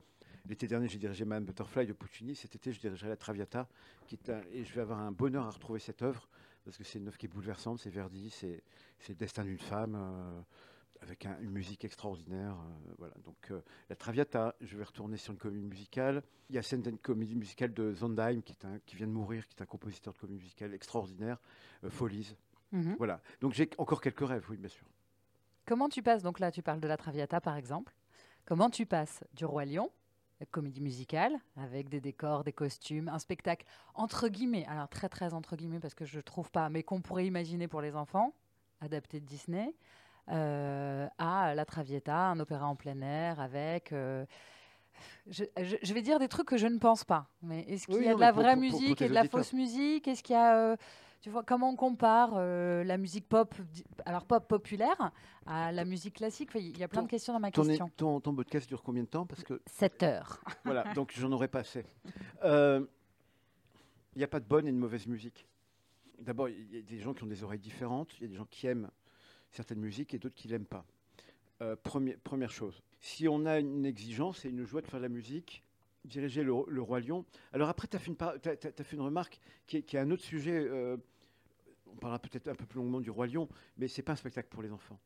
[0.49, 2.35] L'été dernier, j'ai dirigé Madame Butterfly de Puccini.
[2.35, 3.69] Cet été, je dirigerai La Traviata.
[4.07, 4.19] Qui
[4.53, 6.29] et je vais avoir un bonheur à retrouver cette œuvre,
[6.65, 7.79] parce que c'est une œuvre qui est bouleversante.
[7.79, 8.63] C'est Verdi, c'est
[9.09, 9.95] le destin d'une femme.
[9.97, 10.41] Euh,
[11.01, 12.53] avec une musique extraordinaire.
[12.53, 13.15] Euh, voilà.
[13.25, 16.23] Donc euh, la Traviata, je vais retourner sur une comédie musicale.
[16.51, 18.57] Il y a une comédie musicale de Zondheim qui,
[18.87, 21.39] qui, vient de mourir, qui est un compositeur de comédie musicale extraordinaire,
[21.85, 22.35] euh, Folies.
[22.73, 22.97] Mhm.
[22.99, 23.21] Voilà.
[23.41, 24.87] Donc j'ai encore quelques rêves, oui, bien sûr.
[25.67, 27.93] Comment tu passes, donc là tu parles de la Traviata par exemple,
[28.45, 29.91] comment tu passes du Roi Lion,
[30.51, 35.57] comédie musicale, avec des décors, des costumes, un spectacle entre guillemets, alors très très entre
[35.57, 38.35] guillemets parce que je trouve pas, mais qu'on pourrait imaginer pour les enfants,
[38.81, 39.75] adapté de Disney,
[40.31, 43.93] euh, à La Traviata, un opéra en plein air avec.
[43.93, 44.25] Euh,
[45.29, 47.29] je, vais dire des trucs que je ne pense pas.
[47.43, 50.23] Mais est-ce qu'il y a de la vraie musique et de la fausse musique Est-ce
[50.23, 50.77] qu'il y a euh,
[51.21, 53.55] tu vois comment on compare la musique pop,
[54.05, 55.13] alors pop populaire,
[55.47, 56.51] à la musique classique?
[56.55, 57.91] Il y a plein de questions dans ma question.
[57.97, 59.27] ton, ton podcast dure combien de temps?
[59.27, 60.41] Parce que 7 heures.
[60.65, 61.85] voilà, donc j'en aurais pas assez.
[64.17, 65.47] Il n'y a pas de bonne et de mauvaise musique.
[66.19, 68.17] D'abord, il y a des gens qui ont des oreilles différentes.
[68.19, 68.89] Il y a des gens qui aiment
[69.51, 70.85] certaines musiques et d'autres qui l'aiment pas.
[71.63, 72.83] Euh, première, chose.
[73.01, 75.63] Si on a une exigence et une joie de faire de la musique,
[76.05, 77.25] diriger le, Roi Lion.
[77.53, 80.57] Alors après, tu as, fait une remarque qui est, un autre sujet.
[80.57, 80.97] Euh,
[81.87, 84.49] on parlera peut-être un peu plus longuement du Roi Lion, mais c'est pas un spectacle
[84.49, 85.01] pour les enfants.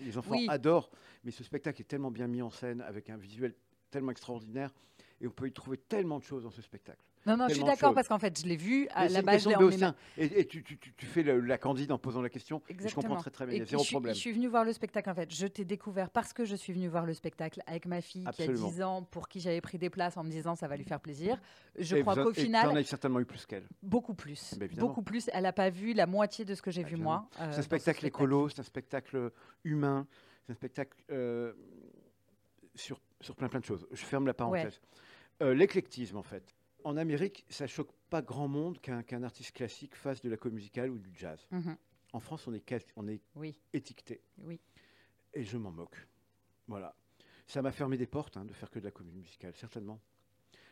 [0.00, 0.90] Les enfants adorent,
[1.24, 3.54] mais ce spectacle est tellement bien mis en scène, avec un visuel
[3.90, 4.72] tellement extraordinaire,
[5.20, 7.04] et on peut y trouver tellement de choses dans ce spectacle.
[7.26, 8.88] Non, non, je suis d'accord parce qu'en fait, je l'ai vu.
[8.94, 12.28] À la base, je Et, et tu, tu, tu, fais la candide en posant la
[12.28, 12.62] question.
[12.68, 13.02] Exactement.
[13.02, 13.54] je comprends très, très bien.
[13.56, 14.14] Il y a zéro problème.
[14.14, 15.32] Je suis venue voir le spectacle, en fait.
[15.32, 18.42] Je t'ai découvert parce que je suis venue voir le spectacle avec ma fille qui
[18.42, 20.84] a 10 ans, pour qui j'avais pris des places en me disant ça va lui
[20.84, 21.40] faire plaisir.
[21.78, 22.68] Je crois qu'au final.
[22.68, 23.66] Tu en as certainement eu plus qu'elle.
[23.82, 24.54] Beaucoup plus.
[24.76, 25.30] beaucoup plus.
[25.32, 27.28] Elle n'a pas vu la moitié de ce que j'ai vu moi.
[27.40, 29.30] Euh, c'est un spectacle écolo, c'est un spectacle
[29.64, 30.06] humain,
[30.44, 31.52] c'est un spectacle euh,
[32.74, 33.86] sur, sur plein plein de choses.
[33.90, 34.80] Je ferme la parenthèse.
[35.42, 40.22] Euh, l'éclectisme, en fait en Amérique, ça choque pas grand monde qu'un artiste classique fasse
[40.22, 41.46] de la comédie musicale ou du jazz.
[41.50, 41.76] Mhm.
[42.12, 43.20] En France, on est, on est
[43.72, 44.20] étiqueté.
[44.38, 44.60] Oui.
[45.34, 45.96] Et je m'en moque.
[46.68, 46.94] Voilà.
[47.46, 50.00] Ça m'a fermé des portes hein, de faire que de la comédie musicale, certainement.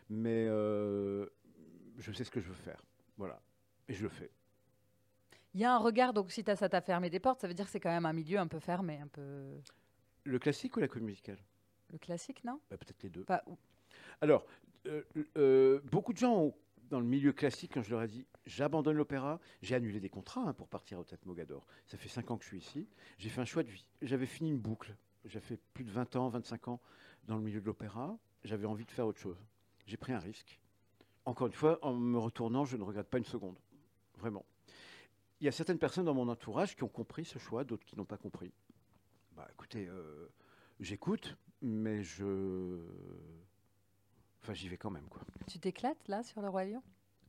[0.08, 1.26] Mais euh,
[1.98, 2.82] je sais ce que je veux faire.
[3.16, 3.40] Voilà.
[3.88, 4.30] Et je le fais.
[5.54, 7.54] Il y a un regard, donc si as, ça t'a fermé des portes, ça veut
[7.54, 9.60] dire que c'est quand même un milieu un peu fermé, un peu.
[10.24, 11.38] Le classique ou la comédie musicale?
[11.90, 12.60] Le classique, non?
[12.70, 13.24] Bah, Peut-être les deux.
[14.20, 14.46] Alors,
[15.90, 16.54] beaucoup de gens
[16.90, 20.42] dans le milieu classique, quand je leur ai dit j'abandonne l'opéra, j'ai annulé des contrats
[20.42, 21.64] hein, pour partir au Théâtre Mogador.
[21.86, 22.88] Ça fait 5 ans que je suis ici.
[23.18, 23.86] J'ai fait un choix de vie.
[24.02, 24.96] J'avais fini une boucle.
[25.24, 26.80] J'ai fait plus de 20 ans, 25 ans
[27.24, 28.18] dans le milieu de l'opéra.
[28.44, 29.38] J'avais envie de faire autre chose.
[29.86, 30.60] J'ai pris un risque.
[31.24, 33.58] Encore une fois, en me retournant, je ne regrette pas une seconde.
[34.18, 34.44] Vraiment.
[35.40, 37.96] Il y a certaines personnes dans mon entourage qui ont compris ce choix, d'autres qui
[37.96, 38.52] n'ont pas compris.
[39.36, 40.28] Bah écoutez, euh,
[40.80, 42.78] j'écoute, mais je
[44.42, 45.06] Enfin, j'y vais quand même.
[45.08, 45.20] Quoi.
[45.46, 46.82] Tu t'éclates là sur le Roi Lion?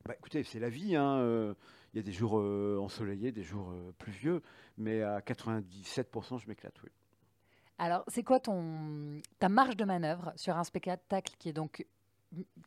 [0.05, 0.95] Bah, Écoutez, c'est la vie.
[0.95, 1.53] Hein, euh,
[1.93, 4.41] il y a des jours euh, ensoleillés, des jours euh, pluvieux,
[4.77, 6.89] mais à 97%, je m'éclate, oui.
[7.77, 11.85] Alors, c'est quoi ton, ta marge de manœuvre sur un spectacle qui est donc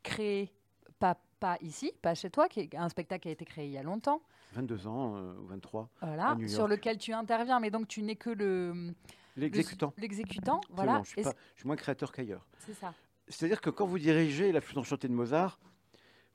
[0.02, 0.52] créé,
[0.98, 3.72] pas, pas ici, pas chez toi, qui est un spectacle qui a été créé il
[3.72, 4.20] y a longtemps?
[4.54, 5.88] 22 ans ou 23.
[6.00, 8.92] Voilà, sur lequel tu interviens, mais donc tu n'es que le.
[9.36, 9.92] L'exécutant.
[9.98, 11.00] L'exécutant, voilà.
[11.04, 11.30] Je suis, je
[11.60, 12.46] suis moins créateur qu'ailleurs.
[12.58, 12.92] C'est ça.
[13.28, 15.58] C'est-à-dire que quand vous dirigez la flûte enchantée de Mozart,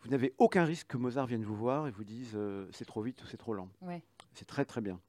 [0.02, 3.02] vous n'avez aucun risque que Mozart vienne vous voir et vous dise euh, c'est trop
[3.02, 3.70] vite ou c'est trop lent.
[4.34, 5.00] C'est très très bien.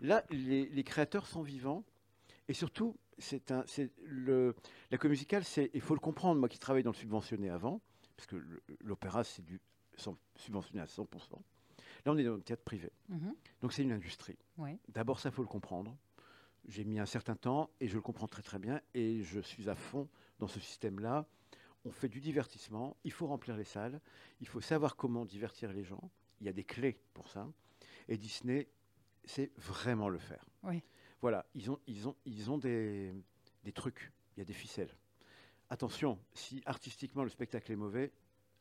[0.00, 1.84] Là, les, créateurs sont vivants
[2.48, 3.64] et surtout, c'est un,
[4.04, 4.54] le,
[4.90, 7.80] la comédie musicale, c'est, il faut le comprendre, moi qui travaille dans le subventionné avant,
[8.16, 8.36] parce que
[8.80, 9.60] l'opéra c'est du
[10.36, 11.06] subventionné à 100%.
[12.04, 12.92] Là, on est dans le théâtre privé.
[13.08, 13.34] Mhm.
[13.62, 14.36] Donc c'est une industrie.
[14.88, 15.96] D'abord, ça, faut le comprendre.
[16.68, 19.68] J'ai mis un certain temps et je le comprends très très bien et je suis
[19.68, 21.26] à fond dans ce système-là.
[21.84, 24.00] On fait du divertissement, il faut remplir les salles,
[24.40, 26.10] il faut savoir comment divertir les gens.
[26.40, 27.48] Il y a des clés pour ça.
[28.08, 28.68] Et Disney,
[29.24, 30.44] c'est vraiment le faire.
[30.62, 30.82] Oui.
[31.22, 33.12] Voilà, ils ont, ils ont, ils ont des,
[33.64, 34.94] des trucs, il y a des ficelles.
[35.70, 38.12] Attention, si artistiquement le spectacle est mauvais,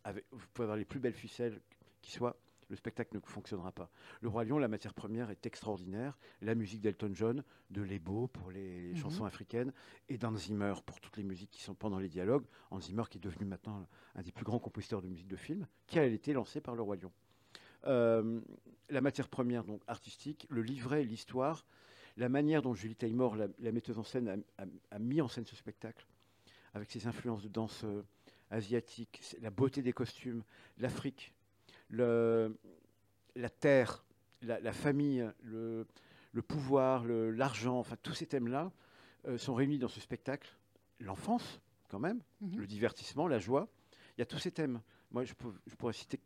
[0.03, 1.61] avec, vous pouvez avoir les plus belles ficelles
[2.01, 2.37] qui soient,
[2.69, 3.89] le spectacle ne fonctionnera pas.
[4.21, 6.17] Le Roi Lion, la matière première est extraordinaire.
[6.41, 8.97] La musique d'Elton John, de Lebo pour les mhm.
[8.97, 9.71] chansons africaines,
[10.09, 12.45] et d'Hans Zimmer pour toutes les musiques qui sont pendant les dialogues.
[12.71, 15.67] Hans Zimmer qui est devenu maintenant un des plus grands compositeurs de musique de film,
[15.87, 17.11] qui a été lancé par le Roi Lion.
[17.87, 18.41] Euh,
[18.89, 21.65] la matière première donc artistique, le livret, l'histoire,
[22.17, 26.05] la manière dont Julie Taymor, la, metteuse en scène, a, mis en scène ce spectacle,
[26.73, 28.03] avec ses influences de danse euh,
[28.51, 30.43] asiatique, la beauté des costumes,
[30.77, 31.33] l'Afrique,
[31.89, 32.57] le,
[33.35, 34.05] la terre,
[34.41, 35.85] la, famille, le,
[36.47, 38.71] pouvoir, l'argent, enfin tous ces thèmes-là
[39.27, 40.49] euh, sont réunis dans ce spectacle.
[40.99, 42.59] L'enfance, quand même, mhm.
[42.59, 43.67] le divertissement, la joie.
[44.17, 44.81] Il y a tous ces thèmes.
[45.11, 46.19] Moi, je, pourrais citer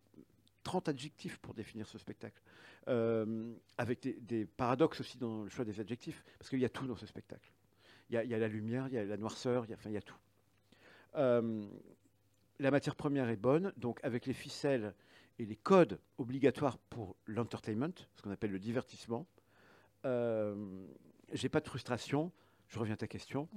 [0.63, 2.41] 30 adjectifs pour définir ce spectacle,
[2.87, 6.87] euh, avec des, paradoxes aussi dans le choix des adjectifs, parce qu'il y a tout
[6.87, 7.51] dans ce spectacle.
[8.09, 9.93] Il y, a, la lumière, il y a la noirceur, il y a, enfin, il
[9.93, 10.17] y a tout.
[11.15, 11.63] Euh,
[12.59, 14.93] la matière première est bonne, donc avec les ficelles
[15.39, 19.25] et les codes obligatoires pour l'entertainment, ce qu'on appelle le divertissement,
[20.05, 20.85] euh,
[21.31, 22.31] j'ai pas de frustration,
[22.67, 23.47] je reviens à ta question,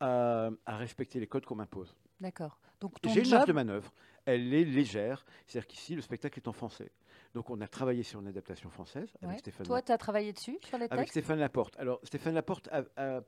[0.00, 1.94] à, respecter les codes qu'on m'impose.
[2.20, 2.60] D'accord.
[2.80, 3.92] Donc j'ai une marge de manœuvre,
[4.24, 6.92] elle est légère, c'est-à-dire qu'ici le spectacle est en français.
[7.34, 9.66] Donc on a travaillé sur une adaptation française avec Stéphane.
[9.66, 10.92] Toi, tu as travaillé dessus sur les textes?
[10.92, 11.76] Avec Stéphane Laporte.
[11.78, 13.22] Alors Stéphane Laporte a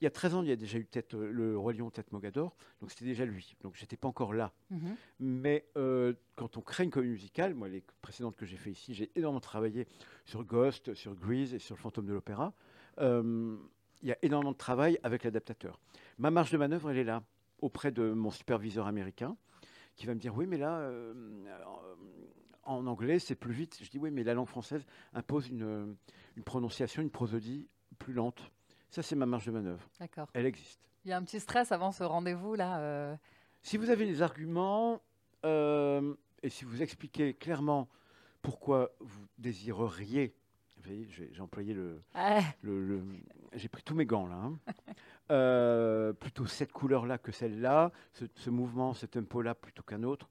[0.00, 1.90] il y a 13 ans, il y a déjà eu tête, euh, le Roi Lion
[1.90, 3.56] Tête Mogador, donc c'était déjà lui.
[3.62, 4.52] Donc j'étais pas encore là.
[4.70, 4.96] Mhm.
[5.20, 8.94] Mais euh, quand on crée une comédie musicale, moi les précédentes que j'ai fait ici,
[8.94, 9.86] j'ai énormément travaillé
[10.24, 12.52] sur Ghost, sur Grease et sur le Fantôme de l'Opéra.
[12.98, 13.56] Euh,
[14.02, 15.80] il y a énormément de travail avec l'adaptateur.
[16.18, 17.22] Ma marge de manœuvre, elle est là,
[17.60, 19.36] auprès de mon superviseur américain,
[19.96, 20.90] qui va me dire oui, mais là,
[22.64, 23.78] en anglais, c'est plus vite.
[23.82, 24.84] Je dis oui, mais la langue française
[25.14, 25.96] impose une,
[26.36, 28.52] une prononciation, une prosodie plus lente.
[28.90, 29.88] Ça, c'est ma marge de manœuvre.
[29.98, 30.28] D'accord.
[30.32, 30.80] Elle existe.
[31.06, 32.80] Il y a un petit stress avant ce rendez-vous là.
[32.80, 33.16] Euh.
[33.62, 35.00] Si vous avez des arguments
[35.44, 37.88] euh, et si vous expliquez clairement
[38.42, 40.34] pourquoi vous désireriez,
[40.76, 42.02] vous voyez, j'ai employé le,
[42.62, 43.02] le,
[43.54, 44.36] j'ai pris tous mes gants là.
[44.36, 44.58] Hein.
[45.32, 50.30] Euh, plutôt cette couleur-là que celle-là, ce, mouvement, ce tempo-là plutôt qu'un autre.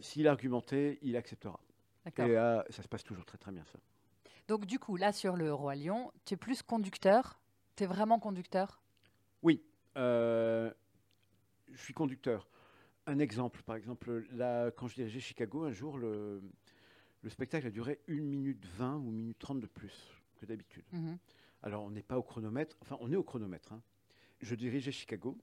[0.00, 1.60] S'il argumentait, il acceptera.
[2.06, 2.36] Et
[2.70, 3.78] ça se passe toujours très très bien ça.
[4.50, 7.38] Donc du coup, là sur le Roi Lion, tu es plus conducteur?
[7.76, 8.82] Tu es vraiment conducteur?
[9.44, 9.62] Oui,
[9.96, 10.72] euh,
[11.70, 12.48] je suis conducteur.
[13.06, 16.42] Un exemple, par exemple, là, quand je dirigeais Chicago, un jour, le,
[17.28, 20.10] spectacle a duré 1 minute 20 ou 1 minute 30 de plus
[20.40, 20.84] que d'habitude.
[20.94, 21.16] Mhm.
[21.62, 23.72] Alors on n'est pas au chronomètre, enfin on est au chronomètre.
[23.72, 23.82] Hein.
[24.40, 25.38] Je dirigeais Chicago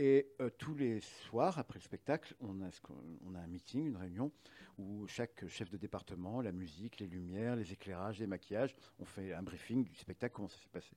[0.00, 2.70] et euh, tous les soirs, après le spectacle, on a,
[3.26, 4.30] on a un meeting, une réunion,
[4.78, 9.34] où chaque chef de département, la musique, les lumières, les éclairages, les maquillages, on fait
[9.34, 10.92] un briefing du spectacle, comment ça s'est passé.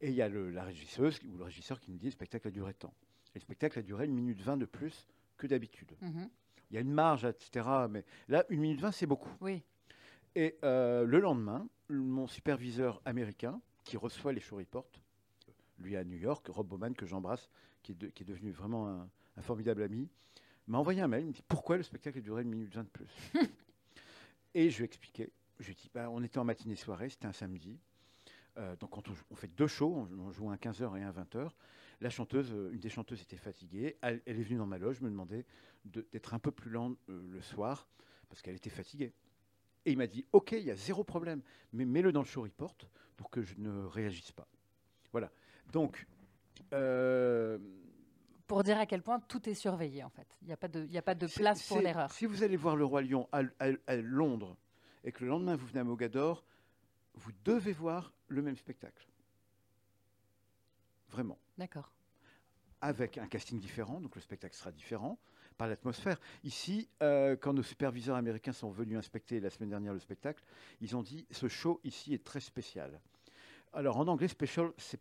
[0.00, 2.50] Et il y a la régisseuse ou le régisseur qui nous dit le spectacle a
[2.52, 2.94] duré tant.
[3.34, 5.96] Et le spectacle a duré une minute vingt de plus que d'habitude.
[6.00, 6.30] Mhm.
[6.70, 7.66] Il y a une marge, etc.
[7.90, 9.34] Mais là, une minute vingt, c'est beaucoup.
[9.40, 9.64] Oui.
[10.36, 14.86] Et euh, le lendemain, mon superviseur américain, qui reçoit les show reports,
[15.78, 17.48] lui à New York, Rob Bowman, que j'embrasse,
[17.82, 20.08] qui, est devenu vraiment un, formidable ami,
[20.66, 22.84] m'a envoyé un mail, il me dit pourquoi le spectacle a duré une minute 20
[22.84, 23.32] de plus.
[24.54, 25.30] et je lui ai expliqué.
[25.58, 27.78] Je lui ai dit, bah, on était en matinée-soirée, c'était un samedi.
[28.58, 31.50] Euh, donc on, on, fait deux shows, on, joue un 15h et un 20h.
[32.00, 33.96] La chanteuse, euh, une des chanteuses était fatiguée.
[34.02, 35.44] Elle, est venue dans ma loge me demander
[35.84, 37.88] d'être un peu plus lente euh, le soir
[38.28, 39.12] parce qu'elle était fatiguée.
[39.84, 42.42] Et il m'a dit, OK, il y a zéro problème, mais mets-le dans le show
[42.42, 42.76] report
[43.16, 44.46] pour que je ne réagisse pas.
[45.12, 45.30] Voilà.
[45.72, 46.06] Donc...
[48.46, 50.26] pour dire à quel point tout est surveillé, en fait.
[50.42, 52.10] Il n'y a pas de, a pas de place pour l'erreur.
[52.10, 54.56] Si vous allez voir le Roi Lion à, Londres
[55.04, 56.44] et que le lendemain vous venez à Mogador,
[57.14, 59.06] vous devez voir le même spectacle.
[61.10, 61.38] Vraiment.
[61.56, 61.92] D'accord.
[62.80, 65.18] Avec un casting différent, donc le spectacle sera différent
[65.56, 66.20] par l'atmosphère.
[66.44, 70.42] Ici, euh, quand nos superviseurs américains sont venus inspecter la semaine dernière le spectacle,
[70.80, 73.00] ils ont dit ce show ici est très spécial.
[73.72, 75.00] Alors en anglais, special, c'est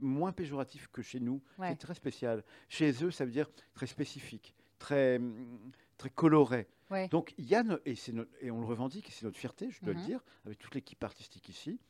[0.00, 1.42] moins péjoratif que chez nous.
[1.60, 2.44] C'est très spécial.
[2.68, 5.20] Chez eux, ça veut dire très spécifique, très,
[5.96, 6.68] très coloré.
[7.10, 7.94] Donc Yann, et,
[8.40, 10.06] et, on le revendique, c'est notre fierté, je dois le mhm.
[10.06, 11.80] dire, avec toute l'équipe artistique ici,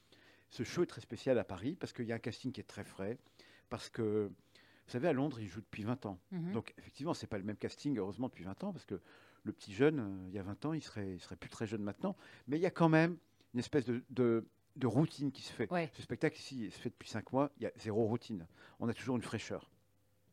[0.48, 2.64] ce show est très spécial à Paris parce qu'il y a un casting qui est
[2.64, 3.18] très frais,
[3.68, 6.18] parce que, vous savez, à Londres, il joue depuis 20 ans.
[6.30, 6.52] Mhm.
[6.52, 9.00] Donc, effectivement, ce n'est pas le même casting, heureusement, depuis 20 ans, parce que
[9.42, 11.66] le petit jeune, euh, il y a 20 ans, il serait, il serait plus très
[11.66, 12.16] jeune maintenant.
[12.46, 13.18] Mais il y a quand même
[13.52, 14.46] une espèce de, de,
[14.82, 15.68] routine qui se fait.
[15.92, 18.46] Ce spectacle ici se fait depuis 5 mois, il y a zéro routine.
[18.80, 19.70] On a toujours une fraîcheur.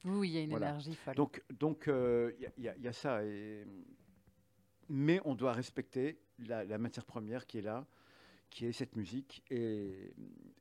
[0.03, 1.15] Oui, il y a une énergie folle.
[1.15, 3.21] Donc, donc euh, il y, a ça.
[4.89, 7.85] Mais on doit respecter la, la matière première qui est là
[8.51, 10.13] qui est cette musique et,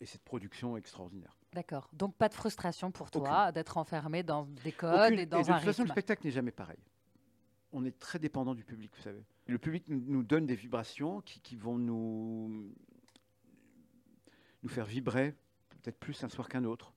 [0.03, 1.37] cette production extraordinaire.
[1.53, 1.91] D'accord.
[1.93, 5.49] Donc pas de frustration pour toi d'être enfermé dans des codes et dans et de
[5.49, 6.79] toute façon, le spectacle n'est jamais pareil.
[7.73, 9.23] On est très dépendant du public, vous savez.
[9.47, 12.73] Le public nous donne des vibrations qui, vont nous,
[14.63, 15.35] nous faire vibrer
[15.83, 16.93] peut-être plus un soir qu'un autre.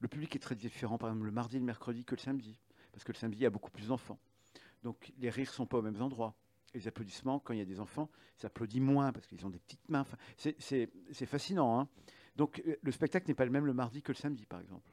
[0.00, 2.58] Le public est très différent, par exemple, le mardi et le mercredi que le samedi,
[2.92, 4.18] parce que le samedi, il y a beaucoup plus d'enfants.
[4.82, 6.34] Donc les rires ne sont pas aux mêmes endroits
[6.76, 9.88] les applaudissements, quand il y a des enfants, s'applaudit moins parce qu'ils ont des petites
[9.88, 10.04] mains.
[10.36, 11.80] c'est fascinant.
[11.80, 11.88] Hein.
[12.36, 14.90] Donc euh, le spectacle n'est pas le même le mardi que le samedi, par exemple.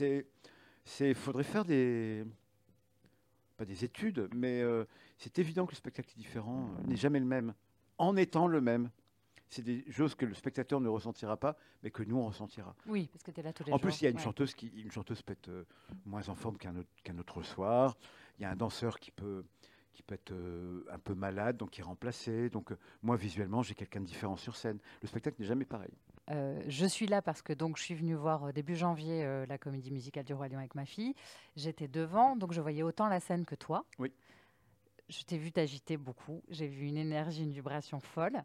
[0.00, 2.24] Il faudrait faire des
[3.56, 4.84] pas des études, mais euh,
[5.16, 7.54] c'est évident que le spectacle est différent, euh, n'est jamais le même,
[7.98, 8.90] en étant le même.
[9.50, 12.74] C'est des choses que le spectateur ne ressentira pas, mais que nous on ressentira.
[12.86, 13.86] Oui, parce que tu es là tous les en jours.
[13.86, 15.66] En plus, il y a une chanteuse qui, une chanteuse peut être
[16.04, 17.96] moins en forme qu'un autre, autre, soir.
[18.38, 19.44] Il y a un danseur qui peut
[19.98, 22.50] qui peut être euh, un peu malade, donc qui est remplacé.
[22.50, 24.78] Donc euh, moi, visuellement, j'ai quelqu'un de différent sur scène.
[25.02, 25.90] Le spectacle n'est jamais pareil.
[26.30, 29.90] Euh, je suis là parce que donc je suis venue voir début janvier la comédie
[29.90, 31.14] musicale du Roi Lion avec ma fille.
[31.56, 33.86] J'étais devant, donc je voyais autant la scène que toi.
[33.98, 34.12] Oui.
[35.08, 36.42] Je t'ai vu t'agiter beaucoup.
[36.48, 38.42] J'ai vu une énergie, une vibration folle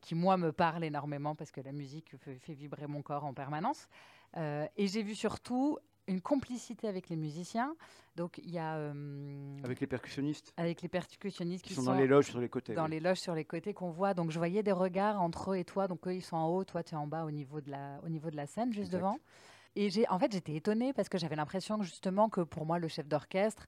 [0.00, 3.34] qui moi me parle énormément parce que la musique fait, fait vibrer mon corps en
[3.34, 3.88] permanence.
[4.36, 7.74] et j'ai vu surtout une complicité avec les musiciens.
[8.14, 10.52] Donc il y a euh, avec les percussionnistes.
[10.56, 12.74] Avec les percussionnistes qui, sont, dans les loges sur les côtés.
[12.74, 14.14] Dans les loges sur les côtés qu'on voit.
[14.14, 15.88] Donc je voyais des regards entre eux et toi.
[15.88, 18.00] Donc eux ils sont en haut, toi tu es en bas au niveau de la
[18.04, 19.18] au niveau de la scène juste devant.
[19.74, 22.88] Et j'ai en fait j'étais étonnée parce que j'avais l'impression justement que pour moi le
[22.88, 23.66] chef d'orchestre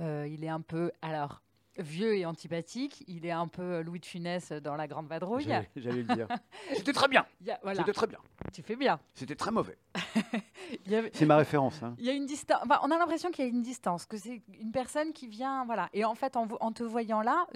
[0.00, 1.42] euh, il est un peu alors
[1.78, 3.04] vieux et antipathique.
[3.06, 5.48] Il est un peu Louis de Funès dans La Grande Vadrouille.
[5.76, 6.28] J'allais le dire.
[6.74, 7.26] C'était très bien.
[7.74, 8.18] C'était très bien.
[8.52, 8.98] Tu fais bien.
[9.14, 9.78] C'était très mauvais.
[11.12, 11.82] C'est ma référence.
[11.82, 11.94] Hein.
[11.98, 12.60] Il y a une distance.
[12.82, 15.88] on a l'impression qu'il y a une distance, que c'est une personne qui vient, voilà.
[15.92, 17.46] Et en fait, en, te voyant là,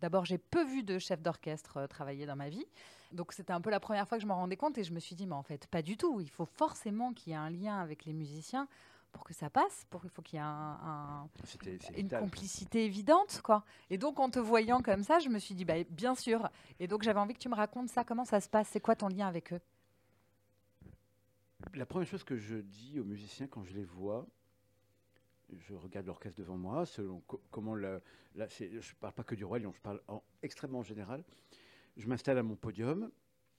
[0.00, 2.66] d'abord, j'ai peu vu de chef d'orchestre euh, travailler dans ma vie.
[3.12, 5.00] Donc c'était un peu la première fois que je m'en rendais compte et je me
[5.00, 6.20] suis dit, mais en fait, pas du tout.
[6.20, 8.68] Il faut forcément qu'il y ait un lien avec les musiciens
[9.12, 11.28] pour que ça passe, pour il faut qu'il y ait un,
[11.96, 13.64] une complicité évidente, quoi.
[13.90, 16.48] Et donc en te voyant comme ça, je me suis dit bah, bien sûr.
[16.80, 18.96] Et donc j'avais envie que tu me racontes ça, comment ça se passe, c'est quoi
[18.96, 19.60] ton lien avec eux?
[21.74, 24.26] La première chose que je dis aux musiciens quand je les vois,
[25.60, 28.00] je regarde l'orchestre devant moi, selon comment la,
[28.36, 31.22] je ne parle pas que du roi lion, je parle en, extrêmement général.
[31.96, 33.10] Je m'installe à mon podium,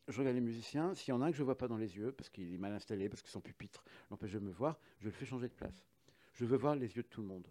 [0.07, 0.93] je regarde les musiciens.
[0.95, 2.53] S'il y en a un que je ne vois pas dans les yeux, parce qu'il
[2.53, 5.47] est mal installé, parce que son pupitre l'empêche de me voir, je le fais changer
[5.47, 5.87] de place.
[6.33, 7.47] Je veux voir les yeux de tout le monde.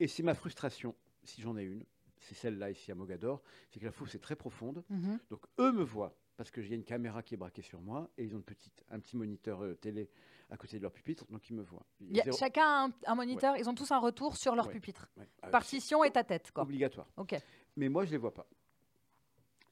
[0.00, 1.84] Et c'est ma frustration, si j'en ai une,
[2.20, 4.84] c'est celle-là ici à Mogador, c'est que la foule c'est très profonde.
[4.88, 5.18] Mhm.
[5.30, 8.24] Donc eux me voient parce que j'ai une caméra qui est braquée sur moi et
[8.24, 10.08] ils ont une petite, un petit moniteur euh, télé
[10.50, 11.84] à côté de leur pupitre, donc ils me voient.
[12.00, 15.10] Il chacun un, un moniteur, ils ont tous un retour sur leur pupitre.
[15.50, 16.62] Partition et ta tête, quoi.
[16.62, 17.08] Obligatoire.
[17.16, 17.34] Ok.
[17.76, 18.46] Mais moi je les vois pas.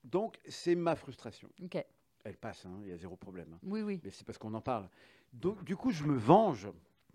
[0.06, 1.48] Donc, c'est ma frustration.
[1.62, 1.84] Ok.
[2.24, 3.52] Elle passe, hein, il y a zéro problème.
[3.52, 3.58] Hein.
[3.62, 4.00] Oui, oui.
[4.04, 4.88] Mais c'est parce qu'on en parle.
[5.32, 6.68] Donc, du coup, je me venge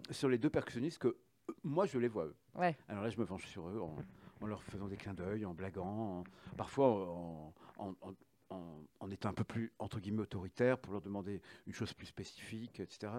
[0.09, 2.35] sur les deux percussionnistes que euh, moi, je les vois eux.
[2.55, 2.77] Ouais.
[2.87, 6.23] Alors là, je me venge sur eux en leur faisant des clins d'œil, en blaguant,
[6.57, 11.93] parfois en, en, étant un peu plus, entre guillemets, autoritaire pour leur demander une chose
[11.93, 13.11] plus spécifique, etc.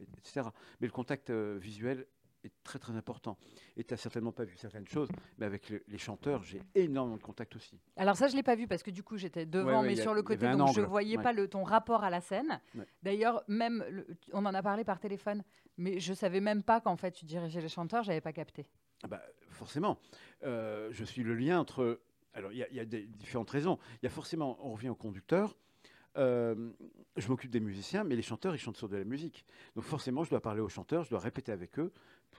[0.00, 0.46] etc.
[0.80, 2.06] Mais le contact visuel
[2.44, 3.36] est très très important.
[3.76, 7.22] Et tu n'as certainement pas vu certaines choses, mais avec les chanteurs, j'ai énormément de
[7.22, 7.78] contact aussi.
[7.96, 10.14] Alors ça, je ne l'ai pas vu parce que du coup, j'étais devant, mais sur
[10.14, 12.60] le côté, donc je ne voyais pas le, ton rapport à la scène.
[13.02, 15.42] D'ailleurs, même, on en a parlé par téléphone,
[15.76, 18.32] mais je ne savais même pas qu'en fait, tu dirigeais les chanteurs, je n'avais pas
[18.32, 18.66] capté.
[19.02, 19.98] Ah bah, forcément.
[20.44, 22.00] Euh, je suis le lien entre...
[22.34, 23.78] Alors, il y, a des différentes raisons.
[24.02, 25.54] Il y a forcément, on revient au conducteur,
[26.16, 26.72] euh,
[27.16, 29.44] je m'occupe des musiciens, mais les chanteurs, ils chantent sur de la musique.
[29.76, 31.92] Donc forcément, je dois parler aux chanteurs, je dois répéter avec eux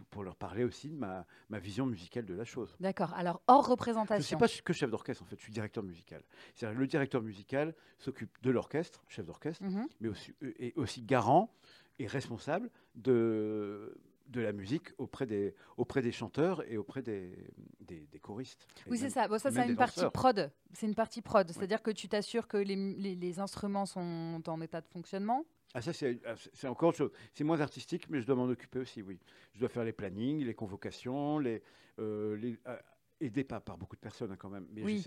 [0.10, 2.76] pour, leur parler aussi de ma, ma, vision musicale de la chose.
[2.80, 3.14] D'accord.
[3.14, 4.16] Alors, hors représentation.
[4.16, 6.24] Je ne suis pas que chef d'orchestre, en fait, je suis directeur musical.
[6.56, 9.88] C'est-à-dire le directeur musical s'occupe de l'orchestre, chef d'orchestre, mhm.
[10.02, 11.54] mais aussi, garant
[12.00, 13.96] et responsable de
[14.28, 17.36] de la musique auprès des, auprès des chanteurs et auprès des,
[17.82, 18.68] des, choristes.
[18.88, 19.28] Oui, c'est ça.
[19.28, 20.52] Bon, ça, c'est une partie prod.
[20.74, 21.50] C'est une partie prod.
[21.52, 25.82] C'est-à-dire que tu t'assures que les, les, les, instruments sont en état de fonctionnement ah,
[25.82, 25.92] ça,
[26.26, 27.12] ah, c'est encore autre chose.
[27.34, 29.20] C'est moins artistique, mais je dois m'en occuper aussi, oui.
[29.54, 31.64] Je dois faire les plannings, les convocations, les,
[32.00, 32.78] euh, les euh,
[33.20, 34.68] aidé par, par, beaucoup de personnes hein, quand même.
[34.72, 35.04] Mais oui.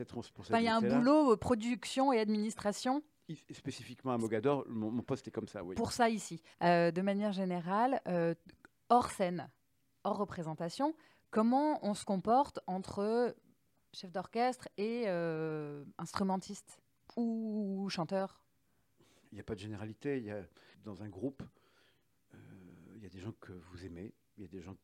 [0.50, 3.02] Il y a un boulot euh, production et administration
[3.50, 5.74] Spécifiquement à Mogador, mon, poste est comme ça, oui.
[5.74, 6.40] Pour ça ici.
[6.60, 8.00] de manière générale,
[8.88, 9.50] hors scène,
[10.04, 10.94] hors représentation,
[11.30, 13.34] comment on se comporte entre
[13.92, 15.08] chef d'orchestre et
[15.98, 16.80] instrumentiste
[17.16, 18.40] ou chanteur?
[19.32, 20.18] Il n'y a pas de généralité.
[20.18, 20.42] Il y a,
[20.84, 21.42] dans un groupe,
[22.34, 22.38] euh,
[22.94, 24.76] il y a des gens que vous aimez, il y a des gens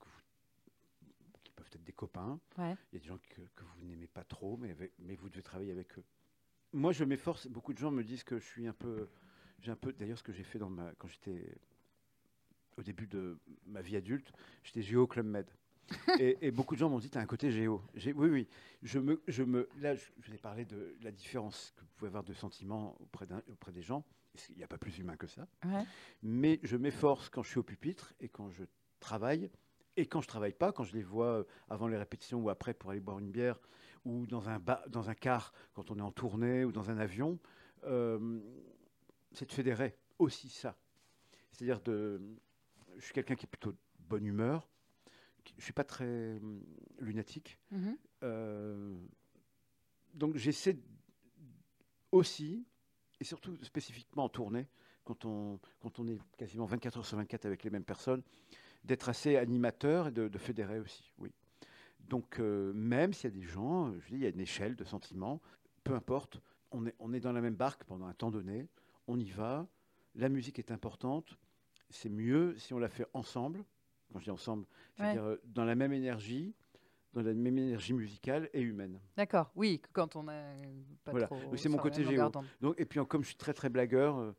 [1.45, 2.63] qui peuvent être des copains, il
[2.93, 5.99] y a des gens que, vous n'aimez pas trop, mais, mais vous devez travailler avec
[5.99, 6.05] eux.
[6.73, 7.47] Moi, je m'efforce.
[7.49, 9.09] Beaucoup de gens me disent que je suis un peu.
[9.61, 9.93] J'ai un peu.
[9.93, 11.59] D'ailleurs, ce que j'ai fait dans ma, quand j'étais
[12.77, 14.33] au début de ma vie adulte,
[14.65, 15.47] j'étais géo Club Med.
[16.19, 17.83] et, beaucoup de gens m'ont dit, tu as un côté géo.
[17.95, 18.49] Oui, oui.
[18.83, 22.09] Je me, je me, là, je, vous ai parlé de la différence que vous pouvez
[22.09, 24.05] avoir de sentiments auprès, auprès des gens.
[24.51, 25.47] Il n'y a pas plus humain que ça.
[26.23, 28.65] Mais je m'efforce quand je suis au pupitre et quand je
[29.01, 29.51] travaille.
[29.97, 32.73] Et quand je travaille pas, quand je les vois euh, avant les répétitions ou après
[32.73, 33.59] pour aller boire une bière,
[34.07, 34.59] ou dans un,
[34.89, 37.39] dans un car quand on est en tournée ou dans un avion,
[37.85, 38.41] euh,
[39.33, 40.77] c'est de fédérer aussi ça.
[41.53, 42.21] C'est-à-dire de,
[43.03, 44.69] je suis quelqu'un qui est plutôt de bonne humeur.
[45.59, 46.63] Je suis pas très hum,
[47.01, 47.59] lunatique.
[47.75, 47.97] Mm-hmm.
[48.23, 48.97] Euh,
[50.15, 50.79] donc j'essaie
[52.13, 52.65] aussi
[53.21, 54.69] et surtout spécifiquement en tournée,
[55.05, 58.23] quand on, quand on est quasiment 24 heures sur 24 avec les mêmes personnes,
[58.85, 61.33] d'être assez animateur et de, fédérer aussi, oui.
[62.01, 64.77] Donc euh, même s'il y a des gens, je dis, il y a une échelle
[64.77, 65.41] de sentiments,
[65.83, 68.69] peu importe, on est, on est dans la même barque pendant un temps donné,
[69.07, 69.67] on y va,
[70.15, 71.39] la musique est importante,
[71.93, 73.65] c'est mieux si on la fait ensemble,
[74.13, 76.55] quand je dis ensemble, c'est-à-dire euh, dans la même énergie,
[77.13, 79.01] dans la même énergie musicale et humaine.
[79.17, 80.43] D'accord, oui, quand on a
[81.05, 81.29] pas voilà.
[81.57, 82.31] c'est mon côté géo.
[82.61, 84.33] Donc, et puis comme je suis très très blagueur, euh,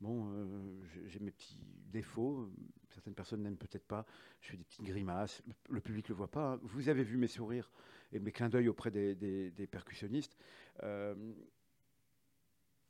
[0.00, 1.58] bon, euh, j'ai mes petits
[1.90, 2.48] défauts.
[2.88, 4.04] Certaines personnes n'aiment peut-être pas.
[4.40, 5.42] Je fais des petites grimaces.
[5.68, 6.54] Le public le voit pas.
[6.54, 6.60] Hein.
[6.62, 7.70] Vous avez vu mes sourires
[8.12, 10.36] et mes clins d'œil auprès des, des, percussionnistes.
[10.82, 11.14] Euh,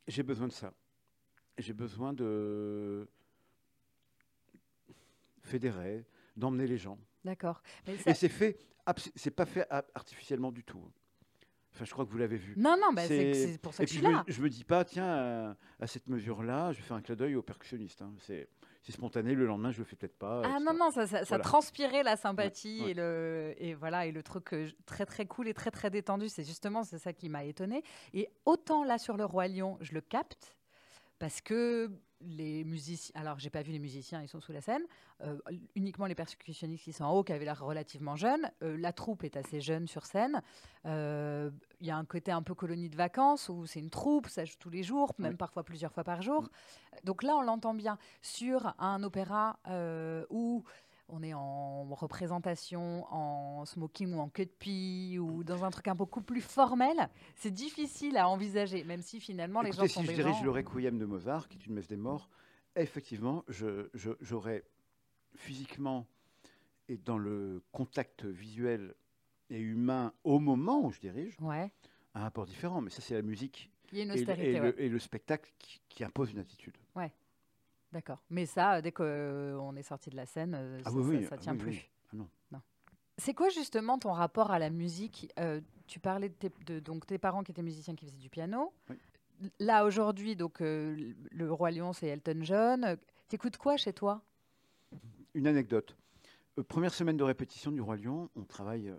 [0.08, 0.72] j'ai besoin de ça.
[1.58, 3.08] J'ai besoin de
[5.50, 6.04] fédérer,
[6.36, 6.98] d'emmener les gens.
[7.24, 7.62] D'accord.
[8.06, 8.58] Et c'est fait
[9.14, 10.82] c'est pas fait artificiellement du tout.
[11.72, 12.54] Enfin, je crois que vous l'avez vu.
[12.56, 14.24] Non, non, bah, c'est pour ça que je suis là.
[14.26, 17.42] Je me, dis pas, tiens, à, cette mesure-là, je vais faire un clin d'œil au
[17.42, 18.02] percussionniste.
[18.02, 18.12] Hein.
[18.18, 18.48] C'est
[18.90, 19.34] spontané.
[19.34, 20.42] Le lendemain, je le fais peut-être pas.
[20.44, 24.52] Ah non, non, ça, ça, transpirait la sympathie et le et voilà et le truc
[24.52, 26.28] euh, très très cool et très très détendu.
[26.28, 27.84] C'est justement c'est ça qui m'a étonné.
[28.14, 30.58] Et autant là sur le roi Lion, je le capte
[31.20, 31.90] parce que
[32.22, 34.82] les musiciens, alors j'ai pas vu les musiciens, ils sont sous la scène,
[35.22, 35.38] euh,
[35.74, 38.50] uniquement les percussionnistes qui sont en haut, qui avaient l'air relativement jeunes.
[38.62, 40.42] Euh, la troupe est assez jeune sur scène.
[40.86, 44.28] Euh, il y a un côté un peu colonie de vacances où c'est une troupe,
[44.28, 46.48] ça joue tous les jours, même parfois plusieurs fois par jour.
[47.04, 47.98] Donc là, on l'entend bien.
[48.22, 49.58] Sur un opéra
[50.30, 50.64] où
[51.12, 55.88] on est en représentation, en smoking ou en queue de pie ou dans un truc
[55.88, 60.06] un beaucoup plus formel, c'est difficile à envisager, même si finalement les gens sont si
[60.06, 62.28] je dirige le Requiem de Mozart, qui est une messe des morts,
[62.76, 63.44] effectivement,
[64.20, 64.64] j'aurais
[65.34, 66.06] physiquement
[66.88, 68.94] et dans le contact visuel
[69.48, 72.80] et humain au moment où je dirige, un rapport différent.
[72.80, 76.76] Mais ça, c'est la musique et, le, spectacle qui, qui impose une attitude.
[76.94, 77.12] Ouais.
[77.92, 78.22] D'accord.
[78.30, 81.36] Mais ça, dès qu'on euh, est sorti de la scène, euh, ah ça, ne ah
[81.38, 81.90] tient plus.
[82.12, 82.28] Ah non.
[83.18, 87.06] C'est quoi justement ton rapport à la musique euh, Tu parlais de tes, de, donc,
[87.06, 88.72] tes parents qui étaient musiciens qui faisaient du piano.
[89.58, 92.96] Là, aujourd'hui, donc le Roi Lion, c'est Elton John.
[93.28, 94.22] T'écoutes quoi chez toi?
[95.34, 95.96] Une anecdote.
[96.68, 98.90] première semaine de répétition du Roi Lion, on travaille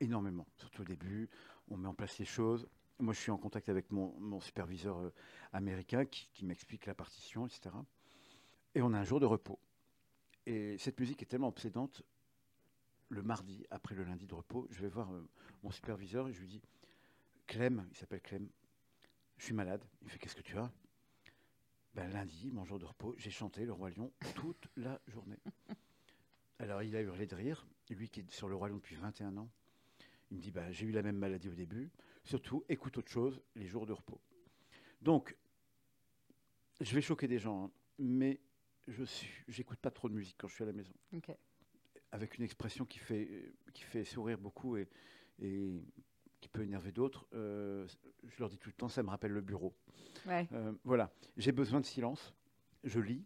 [0.00, 1.28] énormément, surtout au début.
[1.68, 2.66] On met en place les choses.
[3.00, 5.12] Moi, je suis en contact avec mon, superviseur euh,
[5.52, 7.70] américain qui, m'explique la partition, etc.
[8.74, 9.58] Et on a un jour de repos.
[10.46, 12.02] Et cette musique est tellement obsédante.
[13.10, 15.28] Le mardi, après le lundi de repos, je vais voir euh,
[15.62, 16.62] mon superviseur et je lui dis
[17.46, 18.48] Clem, il s'appelle Clem,
[19.38, 19.84] je suis malade.
[20.02, 20.70] Il fait Qu'est-ce que tu as?
[21.94, 25.38] Ben, Lundi, mon jour de repos, j'ai chanté Le Roi Lion toute la journée.
[26.58, 29.36] Alors il a hurlé de rire, lui qui est sur Le Roi Lion depuis 21
[29.38, 29.50] ans.
[30.30, 31.90] Il me dit bah, J'ai eu la même maladie au début.
[32.24, 34.20] Surtout, écoute autre chose, les jours de repos.
[35.00, 35.36] Donc,
[36.80, 38.38] je vais choquer des gens, hein, mais
[38.88, 40.92] je n'écoute pas trop de musique quand je suis à la maison.
[42.10, 44.88] Avec une expression qui fait, qui fait sourire beaucoup et,
[45.40, 45.82] et
[46.40, 47.26] qui peut énerver d'autres.
[47.34, 47.86] Euh,
[48.24, 49.74] je leur dis tout le temps, ça me rappelle le bureau.
[50.26, 52.34] Euh, voilà, j'ai besoin de silence.
[52.84, 53.24] Je lis,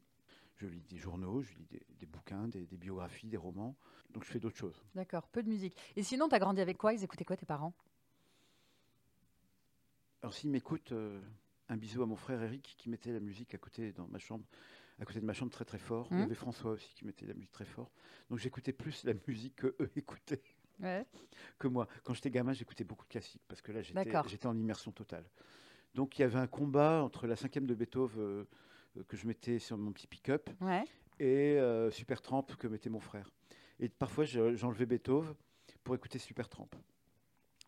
[0.56, 1.66] je lis des journaux, je lis
[1.98, 3.76] des, bouquins, des, biographies, des romans.
[4.10, 4.82] Donc je fais d'autres choses.
[4.94, 5.76] D'accord, peu de musique.
[5.96, 6.92] Et sinon, tu as grandi avec quoi?
[6.92, 7.74] Ils écoutaient quoi tes parents?
[10.22, 11.20] Alors s'ils m'écoutent, euh,
[11.68, 14.44] un bisou à mon frère Eric qui mettait la musique à côté dans ma chambre,
[15.03, 16.07] à côté de ma chambre très très fort.
[16.11, 16.24] Il y mmh.
[16.24, 17.90] avait François aussi qui mettait la musique très fort.
[18.30, 20.42] Donc j'écoutais plus la musique que eux écoutaient
[21.59, 21.86] que moi.
[22.05, 25.24] Quand j'étais gamin, j'écoutais beaucoup de classiques parce que là, j'étais en immersion totale.
[25.94, 28.44] Donc, il y avait un combat entre la cinquième de Beethoven euh,
[28.96, 30.48] euh, que je mettais sur mon petit pick-up
[31.18, 33.30] et euh, Supertramp que mettait mon frère.
[33.78, 35.34] Et parfois, j'enlevais Beethoven
[35.84, 36.68] pour écouter Supertramp.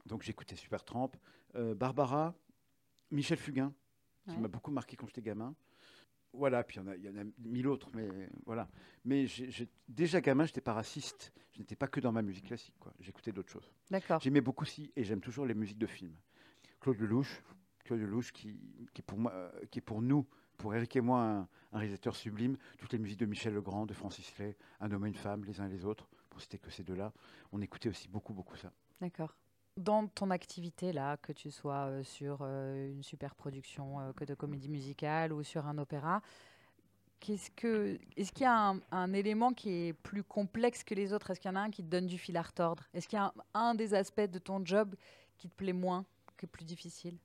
[0.06, 1.10] Donc, j'écoutais Supertramp,
[1.54, 2.34] Barbara,
[3.10, 3.72] Michel Fugain,
[4.28, 5.54] qui m'a beaucoup marqué quand j'étais gamin.
[6.36, 8.08] Voilà, puis il y, en a mille autres, mais
[8.44, 8.68] voilà.
[9.04, 9.26] Mais
[9.88, 11.32] déjà gamin, je n'étais pas raciste.
[11.52, 12.92] Je n'étais pas que dans ma musique classique, quoi.
[12.98, 13.70] J'écoutais d'autres choses.
[13.90, 14.20] D'accord.
[14.20, 16.16] J'aimais beaucoup aussi, et j'aime toujours les musiques de films.
[16.80, 17.42] Claude Lelouch,
[17.84, 18.58] Claude Lelouch qui,
[18.92, 20.26] qui, pour moi, euh, qui est pour nous,
[20.56, 22.56] pour Eric et moi, un, réalisateur sublime.
[22.78, 25.60] Toutes les musiques de Michel Legrand, de Francis Lay, Un homme et une femme, les
[25.60, 27.12] uns et les autres, pour citer que ces deux-là.
[27.52, 28.72] On écoutait aussi beaucoup, beaucoup ça.
[29.00, 29.36] D'accord
[29.76, 34.24] dans ton activité là, que tu sois euh, sur euh, une super production euh, que
[34.24, 36.22] de comédie musicale ou sur un opéra,
[37.20, 41.30] qu'est-ce que est-ce qu'il y a un, élément qui est plus complexe que les autres?
[41.30, 42.84] Est-ce qu'il y en a un qui te donne du fil à retordre?
[42.94, 44.94] Est-ce qu'il y a un, des aspects de ton job
[45.38, 46.04] qui te plaît moins,
[46.36, 47.18] qui est plus difficile?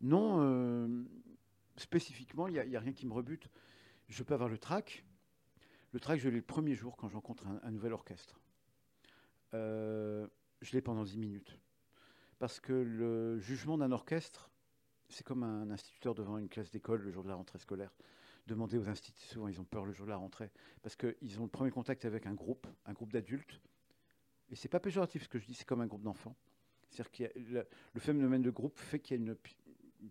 [0.00, 1.04] Non,
[1.76, 3.50] spécifiquement, il n'y a, rien qui me rebute.
[4.08, 5.04] Je peux avoir le trac.
[5.92, 8.40] Le trac, je l'ai le premier jour quand je rencontre un, nouvel orchestre.
[10.60, 11.58] Je l'ai pendant 10 minutes.
[12.38, 14.50] Parce que le jugement d'un orchestre,
[15.08, 17.94] c'est comme un instituteur devant une classe d'école le jour de la rentrée scolaire.
[18.46, 20.50] Demander aux instituteurs, souvent ils ont peur le jour de la rentrée,
[20.82, 23.60] parce qu'ils ont le premier contact avec un groupe, un groupe d'adultes.
[24.48, 26.36] Et c'est pas péjoratif ce que je dis, c'est comme un groupe d'enfants.
[26.88, 29.36] C'est-à-dire que le, le, phénomène de groupe fait qu'il y a une,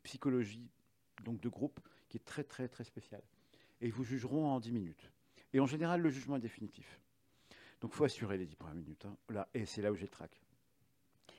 [0.04, 0.70] psychologie
[1.24, 3.24] donc de groupe qui est très très très spéciale.
[3.82, 5.12] Et ils vous jugeront en 10 minutes.
[5.54, 7.00] Et en général, le jugement est définitif.
[7.82, 9.06] Donc, il faut assurer les 10 premières minutes.
[9.06, 9.16] Hein.
[9.30, 10.42] Là, et c'est là où j'ai le trac.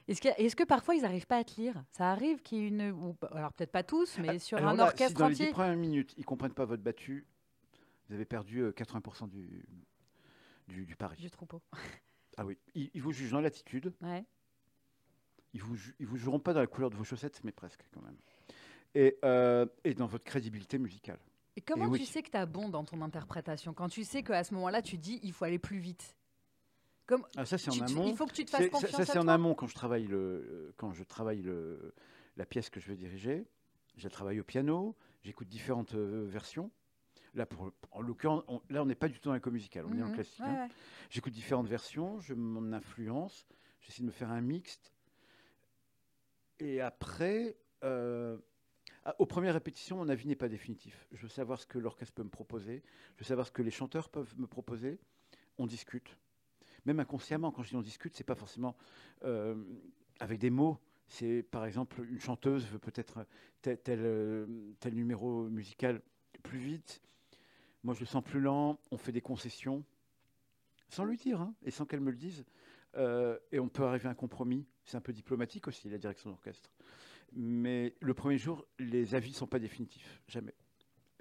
[0.08, 1.84] Est-ce que, est que, parfois ils n'arrivent pas à te lire?
[1.92, 2.90] Ça arrive qu'il y ait une.
[2.90, 5.44] Ou, alors peut-être pas tous, mais sur un orchestre si dans entier.
[5.44, 7.26] les 10 premières minutes, ils ne comprennent pas votre battu,
[8.08, 9.64] vous avez perdu 80% euh, du,
[10.66, 11.16] du, du, pari.
[11.16, 11.62] Du troupeau.
[12.36, 12.56] Ah oui.
[12.74, 13.92] Ils, vous jugent dans l'attitude.
[14.00, 14.24] Ouais.
[15.52, 18.00] Ils vous, ils vous jugeront pas dans la couleur de vos chaussettes, mais presque quand
[18.00, 18.16] même.
[18.94, 21.18] Et, euh, et dans votre crédibilité musicale.
[21.56, 23.74] Et comment tu sais que tu as bon dans ton interprétation?
[23.74, 26.16] Quand tu sais qu'à ce moment-là, tu dis il faut aller plus vite
[27.36, 28.06] ah, ça, c'est en amont.
[28.06, 28.92] Il faut que tu te fasses confiance.
[28.92, 31.94] Ça, c'est en amont quand je travaille, le, quand je travaille le,
[32.36, 33.46] la pièce que je veux diriger.
[33.96, 36.70] Je travaille au piano, j'écoute différentes euh, versions.
[37.34, 40.02] Là, pour, en l'occurrence, là, on n'est pas du tout dans l'éco musical, on est
[40.02, 40.14] en mhm.
[40.14, 40.40] classique.
[40.40, 40.68] Hein.
[41.10, 43.46] J'écoute différentes versions, je m'en influence,
[43.80, 44.92] j'essaie de me faire un mixte.
[46.58, 48.36] Et après, euh,
[49.04, 51.06] ah, aux premières répétitions, mon avis n'est pas définitif.
[51.12, 52.82] Je veux savoir ce que l'orchestre peut me proposer,
[53.16, 54.98] je veux savoir ce que les chanteurs peuvent me proposer.
[55.58, 56.16] On discute
[56.86, 58.76] même inconsciemment, quand je dis on discute, c'est pas forcément
[59.24, 59.54] euh,
[60.18, 60.78] avec des mots.
[61.06, 63.26] C'est par exemple une chanteuse veut peut-être
[63.62, 64.46] tel, tel, euh,
[64.78, 66.00] tel, numéro musical
[66.42, 67.02] plus vite.
[67.82, 68.78] Moi, je le sens plus lent.
[68.90, 69.84] On fait des concessions
[70.88, 72.44] sans lui dire hein, et sans qu'elle me le dise.
[72.96, 74.66] Euh, et on peut arriver à un compromis.
[74.84, 76.70] C'est un peu diplomatique aussi, la direction d'orchestre.
[77.32, 80.54] Mais le premier jour, les avis ne sont pas définitifs, jamais.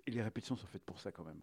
[0.07, 1.41] Et les répétitions sont faites pour ça quand même.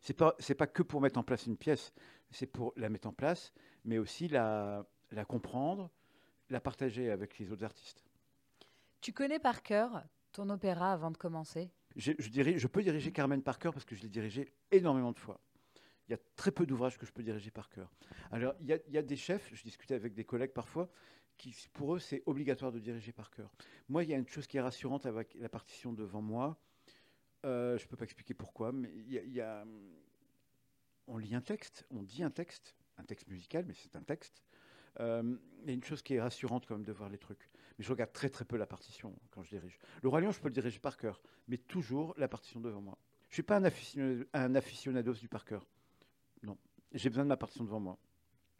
[0.00, 1.92] C'est pas c'est pas que pour mettre en place une pièce,
[2.30, 3.52] c'est pour la mettre en place,
[3.84, 5.90] mais aussi la, la comprendre,
[6.50, 8.04] la partager avec les autres artistes.
[9.00, 11.70] Tu connais par cœur ton opéra avant de commencer?
[11.96, 15.18] Je, je, je peux diriger Carmen par cœur parce que je l'ai dirigé énormément de
[15.18, 15.40] fois.
[16.08, 17.90] Il y a très peu d'ouvrages que je peux diriger par cœur.
[18.30, 20.90] Alors, il y, a, il y, a, des chefs, je discutais avec des collègues parfois,
[21.38, 23.50] qui pour eux, c'est obligatoire de diriger par cœur.
[23.88, 26.58] Moi, il y a une chose qui est rassurante avec la partition devant moi,
[27.44, 29.64] euh, je ne peux pas expliquer pourquoi, mais il y, a,
[31.06, 34.42] on lit un texte, on dit un texte, un texte musical, mais c'est un texte.
[35.00, 37.50] Euh, il y a une chose qui est rassurante quand même de voir les trucs.
[37.78, 39.78] Mais je regarde très très peu la partition quand je dirige.
[40.02, 42.98] Le Roi Lion, je peux le diriger par cœur, mais toujours la partition devant moi.
[43.28, 45.66] Je ne suis pas un, aficionado, un aficionados du par cœur.
[46.42, 46.56] Non,
[46.92, 47.98] j'ai besoin de ma partition devant moi.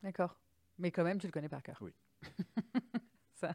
[0.03, 0.37] D'accord.
[0.79, 1.79] Mais quand même, tu le connais par cœur.
[1.81, 1.95] Oui.
[3.35, 3.55] Ça.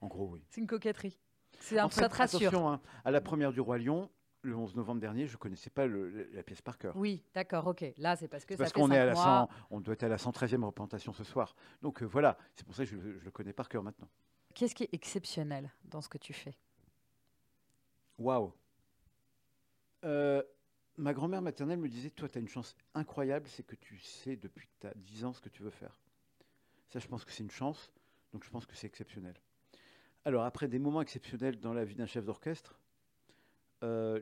[0.00, 0.42] En gros, oui.
[0.48, 1.18] C'est une coquetterie.
[1.60, 2.48] C'est un ça te rassure.
[2.48, 4.10] Attention, hein, à la première du Roi Lion,
[4.42, 6.96] le 11 novembre dernier, je ne connaissais pas la pièce par cœur.
[6.96, 7.84] Oui, d'accord, ok.
[7.98, 10.16] Là, c'est parce que ça parce qu'on est à la on doit être à la
[10.16, 11.54] 113e représentation ce soir.
[11.82, 14.08] Donc euh, voilà, c'est pour ça que je, le connais par cœur maintenant.
[14.54, 16.56] Qu'est-ce qui est exceptionnel dans ce que tu fais?
[18.18, 18.52] Waouh
[20.04, 20.42] euh,
[20.96, 24.36] Ma grand-mère maternelle me disait, toi, tu as une chance incroyable, c'est que tu sais
[24.36, 26.00] depuis que tu as 10 ans ce que tu veux faire.
[26.88, 27.92] Ça, je pense que c'est une chance,
[28.32, 29.34] donc je pense que c'est exceptionnel.
[30.24, 32.80] Alors, après des moments exceptionnels dans la vie d'un chef d'orchestre,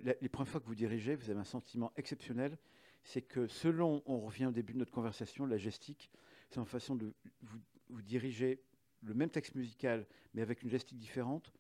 [0.07, 2.59] euh, les premières fois que vous dirigez, vous avez un sentiment exceptionnel.
[3.03, 6.11] C'est que selon, on revient au début de notre conversation, la gestique,
[6.51, 8.61] c'est une façon de vous, vous diriger
[9.03, 11.53] le même texte musical, mais avec une gestique différente.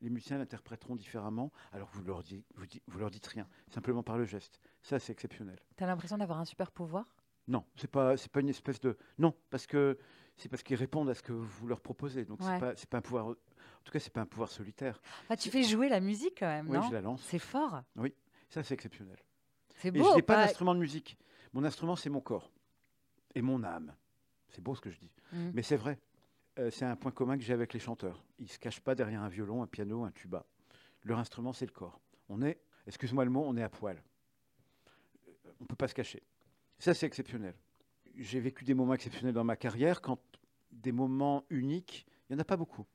[0.00, 2.44] Les musiciens l'interpréteront différemment, alors vous leur, dites,
[2.86, 4.60] vous, leur dites rien, simplement par le geste.
[4.80, 5.58] Ça, c'est exceptionnel.
[5.76, 7.16] Tu as l'impression d'avoir un super pouvoir?
[7.48, 8.96] Non, c'est pas, c'est pas une espèce de.
[9.18, 9.98] Non, parce que
[10.36, 12.24] c'est parce qu'ils répondent à ce que vous leur proposez.
[12.24, 13.34] Donc, c'est pas, pas un pouvoir
[13.80, 15.00] en tout cas, c'est pas un pouvoir solitaire.
[15.28, 17.22] Ah, tu fais jouer la musique quand même, oui, je la lance.
[17.22, 17.82] C'est fort.
[17.96, 18.14] Oui,
[18.50, 19.18] ça c'est exceptionnel.
[19.76, 20.00] C'est beau.
[20.00, 21.16] Et je n'ai pas d'instrument de musique.
[21.52, 22.50] Mon instrument, c'est mon corps
[23.34, 23.94] et mon âme.
[24.50, 25.50] C'est beau ce que je dis, mm.
[25.54, 25.98] mais c'est vrai.
[26.58, 28.24] Euh, c'est un point commun que j'ai avec les chanteurs.
[28.38, 30.44] Ils ne se cachent pas derrière un violon, un piano, un tuba.
[31.04, 32.00] Leur instrument, c'est le corps.
[32.28, 34.02] On est, excuse-moi le mot, on est à poil.
[35.46, 36.22] On ne peut pas se cacher.
[36.78, 37.54] Ça, c'est exceptionnel.
[38.16, 40.18] J'ai vécu des moments exceptionnels dans ma carrière, quand
[40.72, 42.86] des moments uniques, il n'y en a pas beaucoup.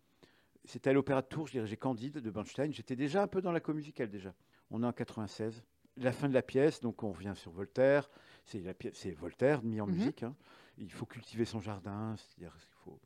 [0.66, 2.72] C'était à l'Opéra de Tours, je dirigeais Candide de Bernstein.
[2.72, 4.34] J'étais déjà un peu dans la musicale déjà.
[4.72, 5.64] On est en 96.
[5.98, 8.10] La fin de la pièce, donc on revient sur Voltaire.
[8.46, 9.94] C'est Voltaire mis en mhm.
[9.94, 10.24] musique.
[10.24, 10.36] Hein.
[10.78, 13.00] Il faut cultiver son jardin, c'est-à-dire qu'il faut,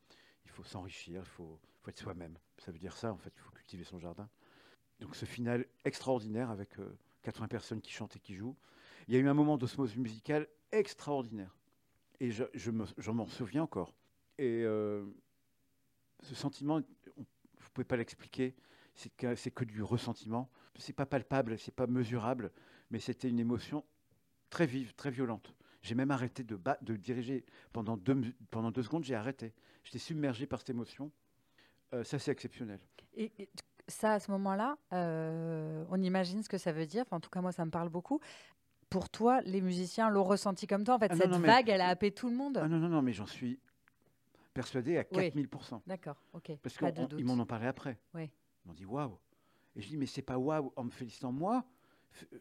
[0.44, 2.38] il faut s'enrichir, il faut, faut être soi-même.
[2.58, 4.28] Ça veut dire ça, en fait, il faut cultiver son jardin.
[5.00, 6.70] Donc ce final extraordinaire avec
[7.22, 8.56] 80 euh, personnes qui chantent et qui jouent.
[9.06, 11.56] Il y a eu un moment d'osmose musicale extraordinaire.
[12.20, 13.94] Et je, je m'en souviens encore.
[14.38, 15.04] Et euh,
[16.22, 16.80] ce sentiment,
[17.68, 18.54] vous pouvez pas l'expliquer.
[18.94, 20.50] C'est que, c'est que du ressentiment.
[20.76, 22.50] C'est pas palpable, c'est pas mesurable,
[22.90, 23.84] mais c'était une émotion
[24.50, 25.54] très vive, très violente.
[25.82, 29.04] J'ai même arrêté de, de diriger pendant deux, pendant deux secondes.
[29.04, 29.54] J'ai arrêté.
[29.84, 31.12] J'étais submergé par cette émotion.
[31.94, 32.80] Euh, ça, c'est exceptionnel.
[33.16, 33.30] Et,
[33.86, 37.04] ça, à ce moment-là, euh, on imagine ce que ça veut dire.
[37.10, 38.20] en tout cas, moi, ça me parle beaucoup.
[38.90, 40.96] Pour toi, les musiciens l'ont ressenti comme toi.
[40.96, 42.58] En fait, ah cette vague, elle a happé tout le monde.
[42.60, 43.60] Ah non, non, non, mais j'en suis
[44.58, 46.50] persuadé à 4000% D'accord, ok.
[46.62, 47.96] Parce qu'ils m'en ont parlé après.
[48.12, 48.24] Oui.
[48.64, 49.16] Ils m'ont dit waouh.
[49.76, 51.64] Et je dis mais c'est pas waouh en me félicitant moi,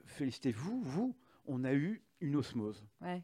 [0.06, 1.16] félicitez-vous, vous.
[1.46, 2.84] On a eu une osmose.
[3.02, 3.24] Ouais.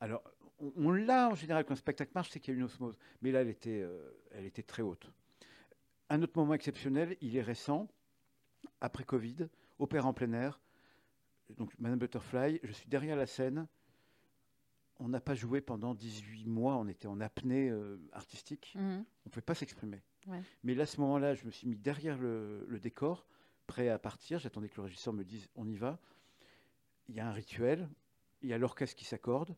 [0.00, 0.22] Alors
[0.58, 2.96] on, l'a en général quand un spectacle marche, c'est qu'il y a une osmose.
[3.20, 5.12] Mais là, elle était, euh, elle était très haute.
[6.08, 7.86] Un autre moment exceptionnel, il est récent,
[8.80, 9.48] après Covid,
[9.78, 10.58] opéra en plein air.
[11.58, 13.68] Donc Madame Butterfly, je suis derrière la scène
[14.98, 19.04] on n'a pas joué pendant 18 mois, on était en apnée euh, artistique, mhm.
[19.24, 20.02] on ne pouvait pas s'exprimer.
[20.64, 23.26] Mais là, à ce moment-là, je me suis mis derrière le, décor,
[23.68, 24.40] prêt à partir.
[24.40, 26.00] J'attendais que le régisseur me dise on y va.
[27.08, 27.88] Il y a un rituel,
[28.42, 29.54] il y a l'orchestre qui s'accorde.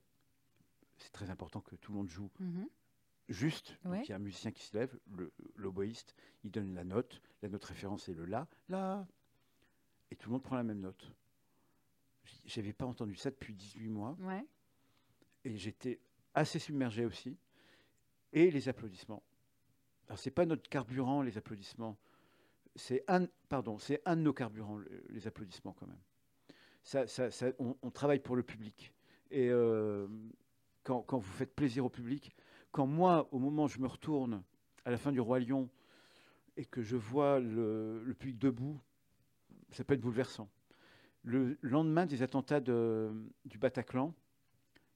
[0.98, 2.68] C'est très important que tout le monde joue mhm.
[3.30, 3.78] juste.
[3.86, 4.98] il y a un musicien qui se lève,
[5.56, 6.14] l'oboïste,
[6.44, 7.22] il donne la note.
[7.40, 9.06] La note référence est le La, La.
[10.10, 11.10] Et tout le monde prend la même note.
[12.44, 14.16] J'avais pas entendu ça depuis 18 mois.
[14.20, 14.44] Ouais
[15.48, 15.98] et j'étais
[16.34, 17.36] assez submergé aussi.
[18.32, 19.22] Et les applaudissements.
[20.06, 21.96] Alors, ce n'est pas notre carburant, les applaudissements.
[22.76, 25.98] C'est un, pardon, c'est un de nos carburants, les applaudissements, quand même.
[27.82, 28.92] On, travaille pour le public.
[29.30, 30.06] Et euh,
[30.84, 32.34] quand, vous faites plaisir au public,
[32.70, 34.42] quand moi, au moment où je me retourne
[34.84, 35.68] à la fin du Roi Lion
[36.56, 38.80] et que je vois le, public debout,
[39.70, 40.48] ça peut être bouleversant.
[41.22, 44.14] Le lendemain des attentats du Bataclan,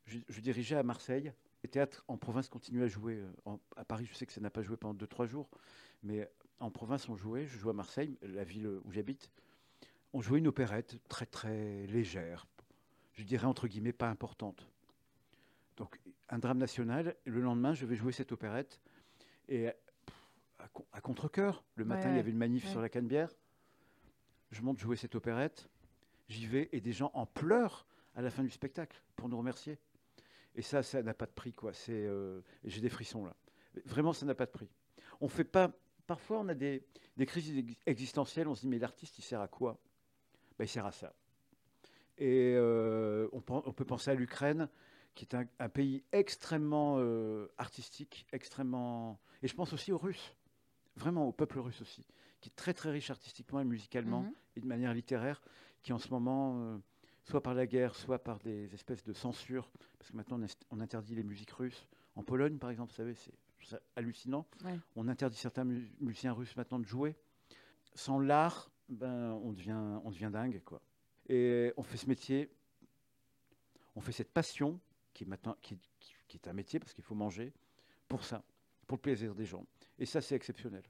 [0.06, 1.32] je, dirigeais à Marseille.
[1.62, 3.22] Les théâtres en province continuaient à jouer.
[3.46, 5.48] Euh, à Paris, je sais que ça n'a pas joué pendant 2-3 jours,
[6.02, 6.28] mais
[6.60, 7.46] en province, on jouait.
[7.46, 9.30] Je jouais à Marseille, la ville où j'habite.
[10.12, 12.46] On jouait une opérette très très légère,
[13.14, 14.68] je dirais entre guillemets pas importante.
[15.76, 15.98] Donc
[16.28, 17.16] un drame national.
[17.24, 18.80] le lendemain, je vais jouer cette opérette
[19.48, 19.68] et
[20.92, 21.64] à, contre-coeur.
[21.74, 23.30] Le matin, il y avait une manif sur la Canebière.
[24.50, 25.68] Je monte jouer cette opérette.
[26.28, 29.78] J'y vais et des gens en pleurs à la fin du spectacle pour nous remercier.
[30.54, 31.72] Et ça, ça n'a pas de prix, quoi.
[31.72, 33.34] C'est, euh, j'ai des frissons là.
[33.86, 34.68] Vraiment, ça n'a pas de prix.
[35.20, 35.70] On fait pas.
[36.06, 36.84] Parfois, on a des,
[37.16, 38.48] des crises existentielles.
[38.48, 39.78] On se dit, mais l'artiste, il sert à quoi?
[40.58, 41.14] Ben, Il sert à ça.
[42.18, 44.68] Et euh, on, on, peut penser à l'Ukraine
[45.14, 49.20] qui est un, pays extrêmement euh, artistique, extrêmement.
[49.42, 50.34] Et je pense aussi aux Russes,
[50.96, 52.06] vraiment au peuple russe aussi,
[52.40, 54.32] qui est très très riche artistiquement et musicalement mhm.
[54.56, 55.42] et de manière littéraire,
[55.82, 56.80] qui en ce moment,
[57.24, 61.14] soit par la guerre, soit par des espèces de censure, parce que maintenant on, interdit
[61.14, 61.86] les musiques russes.
[62.16, 64.46] En Pologne, par exemple, vous savez, c'est hallucinant.
[64.96, 67.16] On interdit certains musiciens russes maintenant de jouer.
[67.94, 70.82] Sans l'art, ben, on, devient, on devient dingue, quoi.
[71.28, 72.50] Et on fait ce métier,
[73.94, 74.80] on fait cette passion
[75.14, 75.78] qui est maintenant qui,
[76.34, 77.52] est un métier parce qu'il faut manger
[78.08, 78.42] pour ça,
[78.86, 79.66] pour le plaisir des gens.
[79.98, 80.82] Et ça, c'est exceptionnel.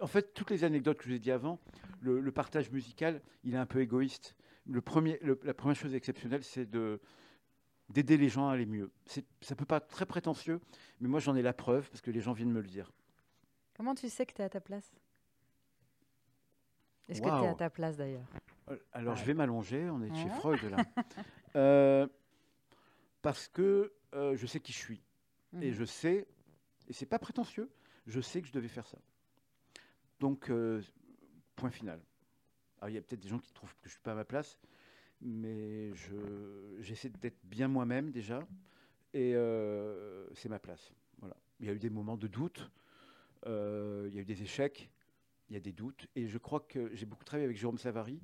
[0.00, 1.60] En fait, toutes les anecdotes que je vous ai dit avant,
[2.00, 4.34] le, partage musical, il est un peu égoïste.
[4.66, 7.00] Le premier, la première chose exceptionnelle, c'est de
[7.88, 8.90] d'aider les gens à aller mieux.
[9.40, 10.60] Ça peut pas être très prétentieux,
[11.00, 12.90] mais moi j'en ai la preuve parce que les gens viennent me le dire.
[13.74, 14.90] Comment tu sais que tu es à ta place?
[17.08, 18.26] Est-ce que tu es à ta place d'ailleurs?
[18.70, 20.76] Euh, Alors je vais m'allonger, on est chez Freud là.
[21.56, 22.06] euh,
[23.20, 25.02] parce que euh, je sais qui je suis.
[25.60, 25.74] Et mhm.
[25.74, 26.26] je sais,
[26.88, 27.70] et c'est pas prétentieux,
[28.06, 28.98] je sais que je devais faire ça.
[30.18, 30.80] Donc, euh,
[31.56, 32.00] point final.
[32.82, 34.24] Alors, il y a peut-être des gens qui trouvent que je suis pas à ma
[34.24, 34.58] place,
[35.20, 35.92] mais
[36.80, 38.40] j'essaie d'être bien moi-même déjà,
[39.14, 40.92] et euh, c'est ma place.
[41.20, 41.36] Voilà.
[41.60, 42.72] Il y a eu des moments de doute,
[43.46, 44.90] il y a eu des échecs,
[45.48, 48.20] il y a des doutes, et je crois que j'ai beaucoup travaillé avec Jérôme Savary,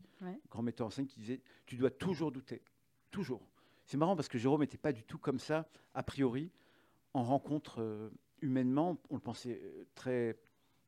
[0.51, 2.61] grand metteur en scène, qui disait Tu dois toujours douter,
[3.13, 3.49] toujours.
[3.87, 6.51] C'est marrant parce que Jérôme n'était pas du tout comme ça, a priori.
[7.15, 8.11] En rencontre euh,
[8.43, 10.37] humainement, on le pensait euh, très,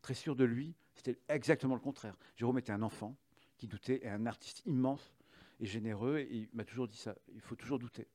[0.03, 0.75] très sûr de lui.
[0.97, 2.19] C'était exactement le contraire.
[2.35, 3.17] Jérôme était un enfant
[3.61, 5.15] qui doutait et un artiste immense
[5.61, 6.19] et généreux.
[6.19, 7.15] Et il m'a toujours dit ça.
[7.35, 8.09] Il faut toujours douter.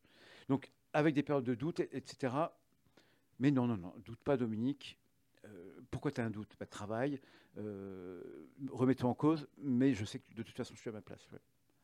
[0.49, 2.33] Donc, avec des périodes de doute, etc.
[3.39, 4.97] Mais non, non, non, doute pas, Dominique.
[5.45, 6.55] Euh, pourquoi tu as un doute?
[6.59, 7.19] Bah, Travaille,
[8.69, 11.25] remets-toi en cause, mais je sais que de toute façon, je suis à ma place,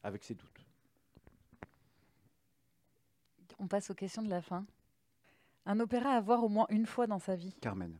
[0.03, 0.66] avec ces doutes.
[3.59, 4.66] On passe aux questions de la fin.
[5.66, 7.95] Un opéra à voir au moins une fois dans sa vie Carmen.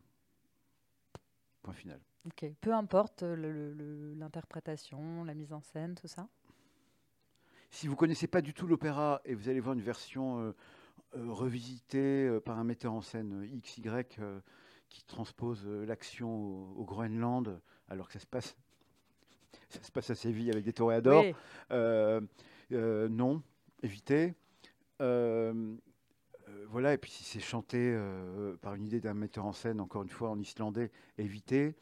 [1.62, 2.02] Point final.
[2.26, 2.46] Ok.
[2.62, 6.28] Peu importe l'interprétation, la mise en scène, tout ça
[7.70, 10.56] Si vous ne connaissez pas du tout l'opéra et vous allez voir une version euh,
[11.16, 13.82] euh, revisitée euh, par un metteur en scène XY
[14.90, 16.30] qui transpose l'action
[16.78, 18.58] au, Groenland, alors que ça se passe,
[19.70, 21.24] ça se passe à Séville avec des toréadors,
[22.70, 23.42] non,
[23.84, 24.36] évitez.
[25.02, 25.76] Euh,
[26.50, 29.82] euh, voilà, et puis si c'est chanté euh, par une idée d'un metteur en scène,
[29.82, 31.76] encore une fois en islandais, évitez.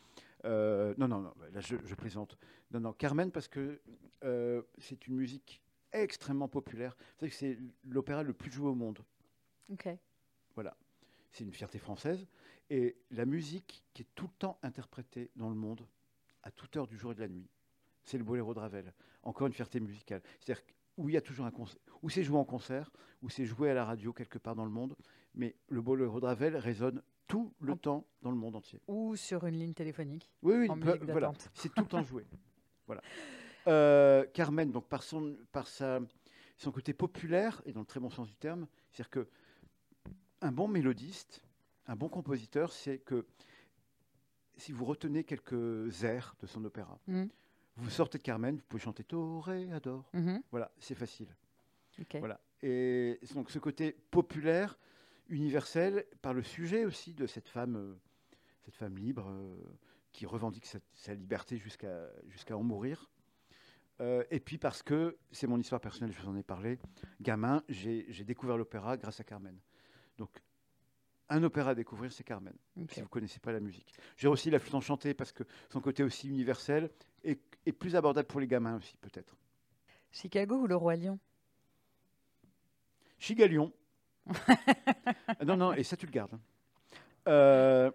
[0.44, 2.38] Non, non, non, là je, plaisante.
[2.72, 3.82] Non, non, Carmen, parce que
[4.78, 5.62] c'est une musique
[5.92, 6.96] extrêmement populaire.
[7.30, 9.00] C'est l'opéra le plus joué au monde.
[9.70, 9.90] Ok.
[10.56, 10.76] Voilà.
[11.32, 12.26] C'est une fierté française.
[12.70, 15.88] Et la musique qui est tout le temps interprétée dans le monde,
[16.44, 17.50] à toute heure du jour et de la nuit,
[18.04, 18.94] c'est le boléro de Ravel.
[19.24, 20.22] Encore une fierté musicale.
[20.40, 20.64] C'est-à-dire
[20.98, 23.70] où il y a toujours un concert, où c'est joué en concert, où c'est joué
[23.70, 24.96] à la radio quelque part dans le monde,
[25.34, 28.82] mais le boléro de Ravel résonne tout le temps dans le monde entier.
[28.88, 30.30] Ou sur une ligne téléphonique.
[30.42, 30.68] Oui, oui,
[31.04, 32.26] voilà, c'est tout le temps joué.
[32.88, 33.04] Voilà.
[33.68, 36.00] Euh, Carmen, donc par son, par sa,
[36.58, 39.28] son côté populaire et dans le très bon sens du terme, c'est-à-dire que
[40.42, 41.44] un bon mélodiste,
[41.86, 43.28] un bon compositeur, c'est que
[44.58, 47.26] si vous retenez quelques airs de son opéra, mmh.
[47.80, 50.10] Vous sortez de Carmen, vous pouvez chanter Toréador.
[50.14, 51.34] Mm Voilà, c'est facile.
[52.20, 52.40] Voilà.
[52.62, 54.78] Et donc ce côté populaire,
[55.30, 57.96] universel, par le sujet aussi de cette femme, euh,
[58.66, 59.56] cette femme libre euh,
[60.12, 63.10] qui revendique sa, liberté jusqu'à jusqu'à en mourir.
[64.02, 66.80] Euh, et puis parce que c'est mon histoire personnelle, je vous en ai parlé.
[67.22, 69.58] Gamin, j'ai découvert l'opéra grâce à Carmen.
[70.18, 70.42] Donc
[71.30, 72.56] un opéra à découvrir, c'est Carmen,
[72.90, 73.94] si vous ne connaissez pas la musique.
[74.18, 76.90] J'ai aussi la flûte enchantée parce que son côté aussi universel
[77.24, 77.40] est,
[77.78, 79.38] plus abordable pour les gamins aussi, peut-être.
[80.12, 81.20] Chicago ou le Roi Lion?
[83.20, 83.72] Chigalion.
[85.46, 86.34] Non, non, et ça, tu le gardes.
[86.34, 86.42] Hein.
[87.28, 87.92] Euh,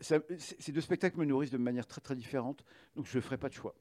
[0.00, 2.64] ces deux spectacles me nourrissent de manière très, très différente,
[2.96, 3.74] donc je ne ferai pas de choix.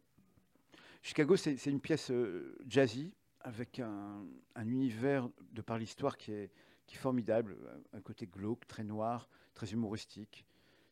[1.01, 4.25] Chicago, c'est une pièce euh, jazzy, avec un,
[4.55, 6.51] un, univers de par l'histoire qui est,
[6.87, 7.55] qui est formidable,
[7.93, 10.45] un côté glauque, très noir, très humoristique,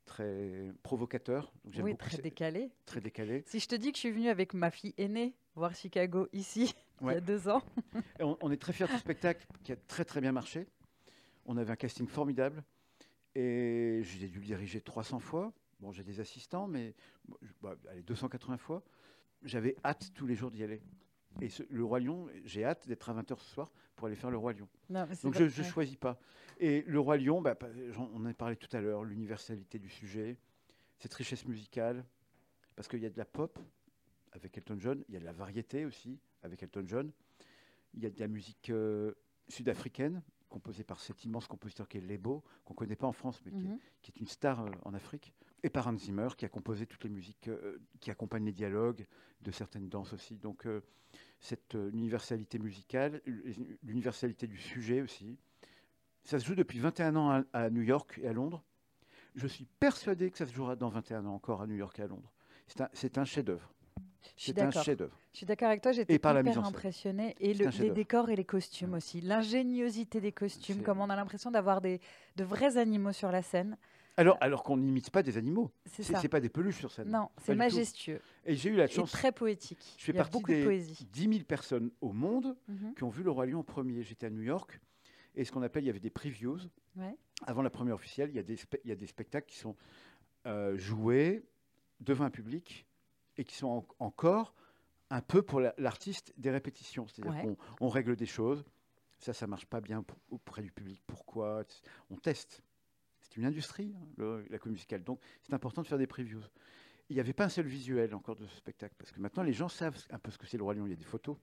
[0.05, 1.51] très provocateur.
[1.79, 2.71] oui, très décalé.
[2.85, 3.43] Très décalé.
[3.45, 6.73] Si je te dis que je suis venue avec ma fille aînée voir Chicago ici,
[7.01, 7.61] il y a deux ans.
[8.19, 10.67] on, est très fiers de ce spectacle qui a très très bien marché.
[11.47, 12.63] On avait un casting formidable
[13.33, 15.53] et j'ai dû le diriger 300 fois.
[15.79, 16.93] Bon, j'ai des assistants, mais
[17.61, 18.83] bah, allez, 280 fois.
[19.43, 20.81] J'avais hâte tous les jours d'y aller.
[21.41, 24.37] Et le Roi Lion, j'ai hâte d'être à 20h ce soir pour aller faire le
[24.37, 24.67] Roi Lion.
[25.23, 26.19] Donc je ne choisis pas.
[26.59, 27.57] Et le Roi Lion, bah,
[27.97, 30.37] on en a parlé tout à l'heure, l'universalité du sujet,
[30.97, 32.03] cette richesse musicale,
[32.75, 33.59] parce qu'il y a de la pop
[34.31, 37.11] avec Elton John, il y a de la variété aussi avec Elton John,
[37.93, 39.13] il y a de la musique euh,
[39.47, 43.41] sud-africaine composé par cet immense compositeur qui est Lebo, qu'on ne connaît pas en France,
[43.45, 44.21] mais qui, est, mhm.
[44.21, 45.33] une star euh, en Afrique,
[45.63, 49.05] et par Hans Zimmer, qui a composé toutes les musiques euh, qui accompagnent les dialogues,
[49.41, 50.37] de certaines danses aussi.
[50.37, 50.81] Donc euh,
[51.39, 53.21] cette universalité musicale,
[53.83, 55.37] l'universalité du sujet aussi.
[56.23, 58.63] Ça se joue depuis 21 ans à, New York et à Londres.
[59.35, 62.01] Je suis persuadé que ça se jouera dans 21 ans encore à New York et
[62.01, 62.33] à Londres.
[62.93, 63.71] C'est un chef-d'œuvre.
[64.35, 65.17] C'est un chef-d'œuvre.
[65.33, 67.35] Je suis d'accord avec toi, j'étais hyper impressionnée.
[67.39, 69.21] Et les décors et les costumes aussi.
[69.21, 71.99] L'ingéniosité des costumes, comme on a l'impression d'avoir de
[72.37, 73.77] vrais animaux sur la scène.
[74.19, 75.71] Alors, alors qu'on n'imite pas des animaux.
[75.85, 77.09] C'est pas des peluches sur scène.
[77.09, 78.19] Non, c'est majestueux.
[78.45, 79.11] Et j'ai eu la chance.
[79.11, 79.95] très poétique.
[79.97, 82.95] Je fais partie des de 10 000 personnes au monde mhm.
[82.95, 84.01] qui ont vu Le Roi Lion en premier.
[84.01, 84.79] J'étais à New York.
[85.35, 86.57] Et ce qu'on appelle, il y avait des previews.
[87.45, 89.75] Avant la première officielle, il y a des, il y a des spectacles qui sont
[90.47, 91.43] euh, joués
[91.99, 92.86] devant un public
[93.37, 94.53] et qui sont encore
[95.09, 97.07] un peu pour l'artiste des répétitions.
[97.07, 98.65] C'est-à-dire qu'on on règle des choses.
[99.19, 101.01] Ça, ça marche pas bien auprès du public.
[101.07, 101.63] Pourquoi?
[102.09, 102.61] On teste.
[103.21, 105.03] C'est une industrie, hein, la comédie musicale.
[105.03, 106.43] Donc, c'est important de faire des previews.
[107.09, 109.53] Il n'y avait pas un seul visuel encore de ce spectacle, parce que maintenant, les
[109.53, 110.85] gens savent un peu ce que c'est le Roi Lion.
[110.85, 111.37] Il y a des photos.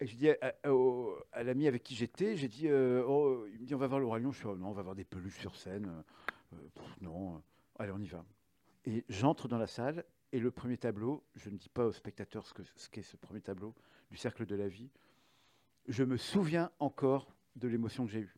[0.00, 3.74] Et je dis à, l'ami avec qui j'étais, j'ai dit, euh, oh, il me dit,
[3.74, 4.32] on va voir le Roi Lion.
[4.32, 6.02] Je suis, oh, non, on va voir des peluches sur scène.
[6.52, 6.56] Euh,
[7.00, 7.42] non,
[7.78, 8.24] allez, on y va.
[8.86, 10.04] Et j'entre dans la salle
[10.34, 13.72] et le premier tableau, je ne dis pas aux spectateurs ce qu'est ce, premier tableau
[14.10, 14.90] du cercle de la vie,
[15.86, 18.34] je me souviens encore de l'émotion que j'ai eue.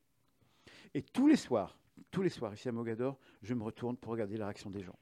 [0.93, 1.79] Et tous les soirs,
[2.11, 4.99] tous les soirs ici à Mogador, je me retourne pour regarder la réaction des gens.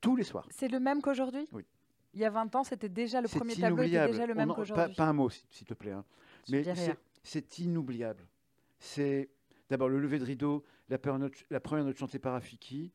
[0.00, 0.48] Tous les soirs.
[0.50, 1.46] C'est le même qu'aujourd'hui?
[1.52, 1.66] Oui.
[2.14, 4.94] Il y a 20 ans, c'était déjà le premier tableau était déjà le même qu'aujourd'hui.
[4.94, 5.92] Pas, un mot, s'il te plaît.
[5.92, 6.06] Hein.
[6.48, 6.64] Mais
[7.22, 8.26] c'est inoubliable.
[8.78, 9.28] C'est
[9.68, 10.96] d'abord le lever de rideau, la,
[11.50, 12.94] la première note chantée par Afiki.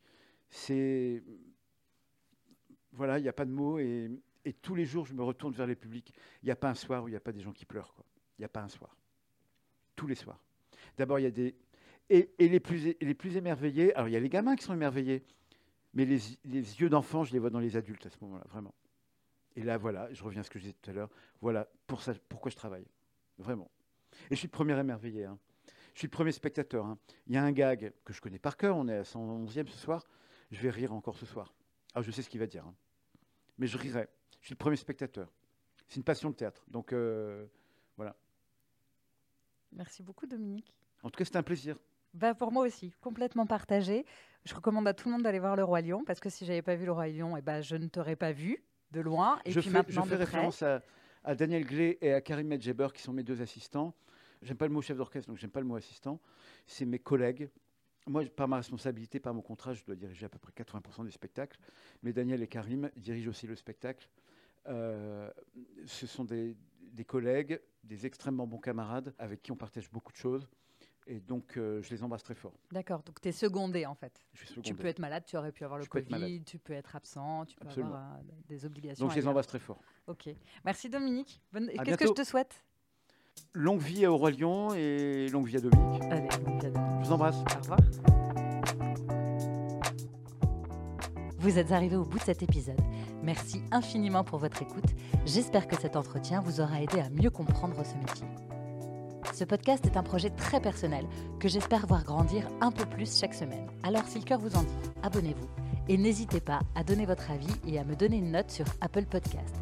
[0.50, 1.22] C'est
[2.96, 3.78] voilà, il n'y a pas de mots.
[3.78, 4.10] Et,
[4.62, 6.12] tous les jours, je me retourne vers les publics.
[6.42, 7.94] Il n'y a pas un soir où il n'y a pas des gens qui pleurent.
[8.38, 8.96] Il n'y a pas un soir.
[9.96, 10.40] Tous les soirs.
[10.96, 11.54] D'abord, il y a des.
[12.08, 15.24] Et, les, plus, les plus émerveillés, alors il y a les gamins qui sont émerveillés,
[15.94, 18.74] mais les, yeux d'enfant, je les vois dans les adultes à ce moment-là, vraiment.
[19.56, 21.10] Et là, voilà, je reviens à ce que je disais tout à l'heure.
[21.40, 22.86] Voilà pour ça, pourquoi je travaille.
[23.38, 23.70] Vraiment.
[24.30, 25.24] Et je suis le premier émerveillé.
[25.24, 25.38] Hein.
[25.94, 26.86] Je suis le premier spectateur.
[26.86, 26.98] Hein.
[27.26, 28.76] Il y a un gag que je connais par cœur.
[28.76, 30.06] On est à 111e ce soir.
[30.52, 31.54] Je vais rire encore ce soir.
[31.94, 32.64] Alors, je sais ce qu'il va dire.
[32.66, 32.74] Hein
[33.58, 34.08] mais je rirai.
[34.40, 35.32] Je suis le premier spectateur.
[35.88, 36.64] C'est une passion de théâtre.
[36.68, 37.46] Donc euh,
[37.96, 38.16] voilà.
[39.72, 40.74] Merci beaucoup Dominique.
[41.02, 41.76] En tout cas, c'était un plaisir.
[42.14, 44.06] Bah, pour moi aussi, complètement partagé.
[44.44, 46.62] Je recommande à tout le monde d'aller voir Le Roi Lion parce que si j'avais
[46.62, 49.38] pas vu Le Roi Lion, eh ben, je ne t'aurais pas vu de loin.
[49.44, 50.82] Et je puis fais, maintenant, je fais référence à,
[51.34, 53.94] Daniel Glé et à Karim Medjeber qui sont mes deux assistants.
[54.42, 56.20] J'aime pas le mot chef d'orchestre, donc j'aime pas le mot assistant.
[56.66, 57.50] C'est mes collègues
[58.06, 61.10] moi, par ma responsabilité, par mon contrat, je dois diriger à peu près 80% des
[61.10, 61.58] spectacles.
[62.02, 64.08] Mais Daniel et Karim dirigent aussi le spectacle.
[64.68, 65.30] Euh,
[65.86, 66.56] ce sont des,
[67.06, 70.48] collègues, des extrêmement bons camarades avec qui on partage beaucoup de choses.
[71.08, 72.52] Et donc, euh, je les embrasse très fort.
[72.72, 74.26] D'accord, donc tu es secondé en fait.
[74.32, 74.68] Je suis secondé.
[74.68, 77.56] Tu peux être malade, tu aurais pu avoir le Covid, tu peux être absent, tu
[77.56, 79.04] peux avoir euh, des obligations.
[79.04, 79.80] Donc, je les embrasse très fort.
[80.08, 80.28] Ok.
[80.64, 81.40] Merci Dominique.
[81.52, 82.64] Qu'est-ce que je te souhaite?
[83.54, 86.02] Longue vie à Lion et longue vie à Dominique.
[86.10, 87.00] Allez, longue vie à Dominique.
[87.00, 87.36] Je vous embrasse.
[87.36, 87.78] Au revoir.
[91.38, 92.80] Vous êtes arrivé au bout de cet épisode.
[93.22, 94.90] Merci infiniment pour votre écoute.
[95.24, 98.26] J'espère que cet entretien vous aura aidé à mieux comprendre ce métier.
[99.32, 101.04] Ce podcast est un projet très personnel
[101.40, 103.66] que j'espère voir grandir un peu plus chaque semaine.
[103.82, 105.48] Alors si le cœur vous en dit, abonnez-vous
[105.88, 109.04] et n'hésitez pas à donner votre avis et à me donner une note sur Apple
[109.04, 109.54] Podcast.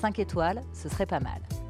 [0.00, 1.40] 5 étoiles, ce serait pas mal.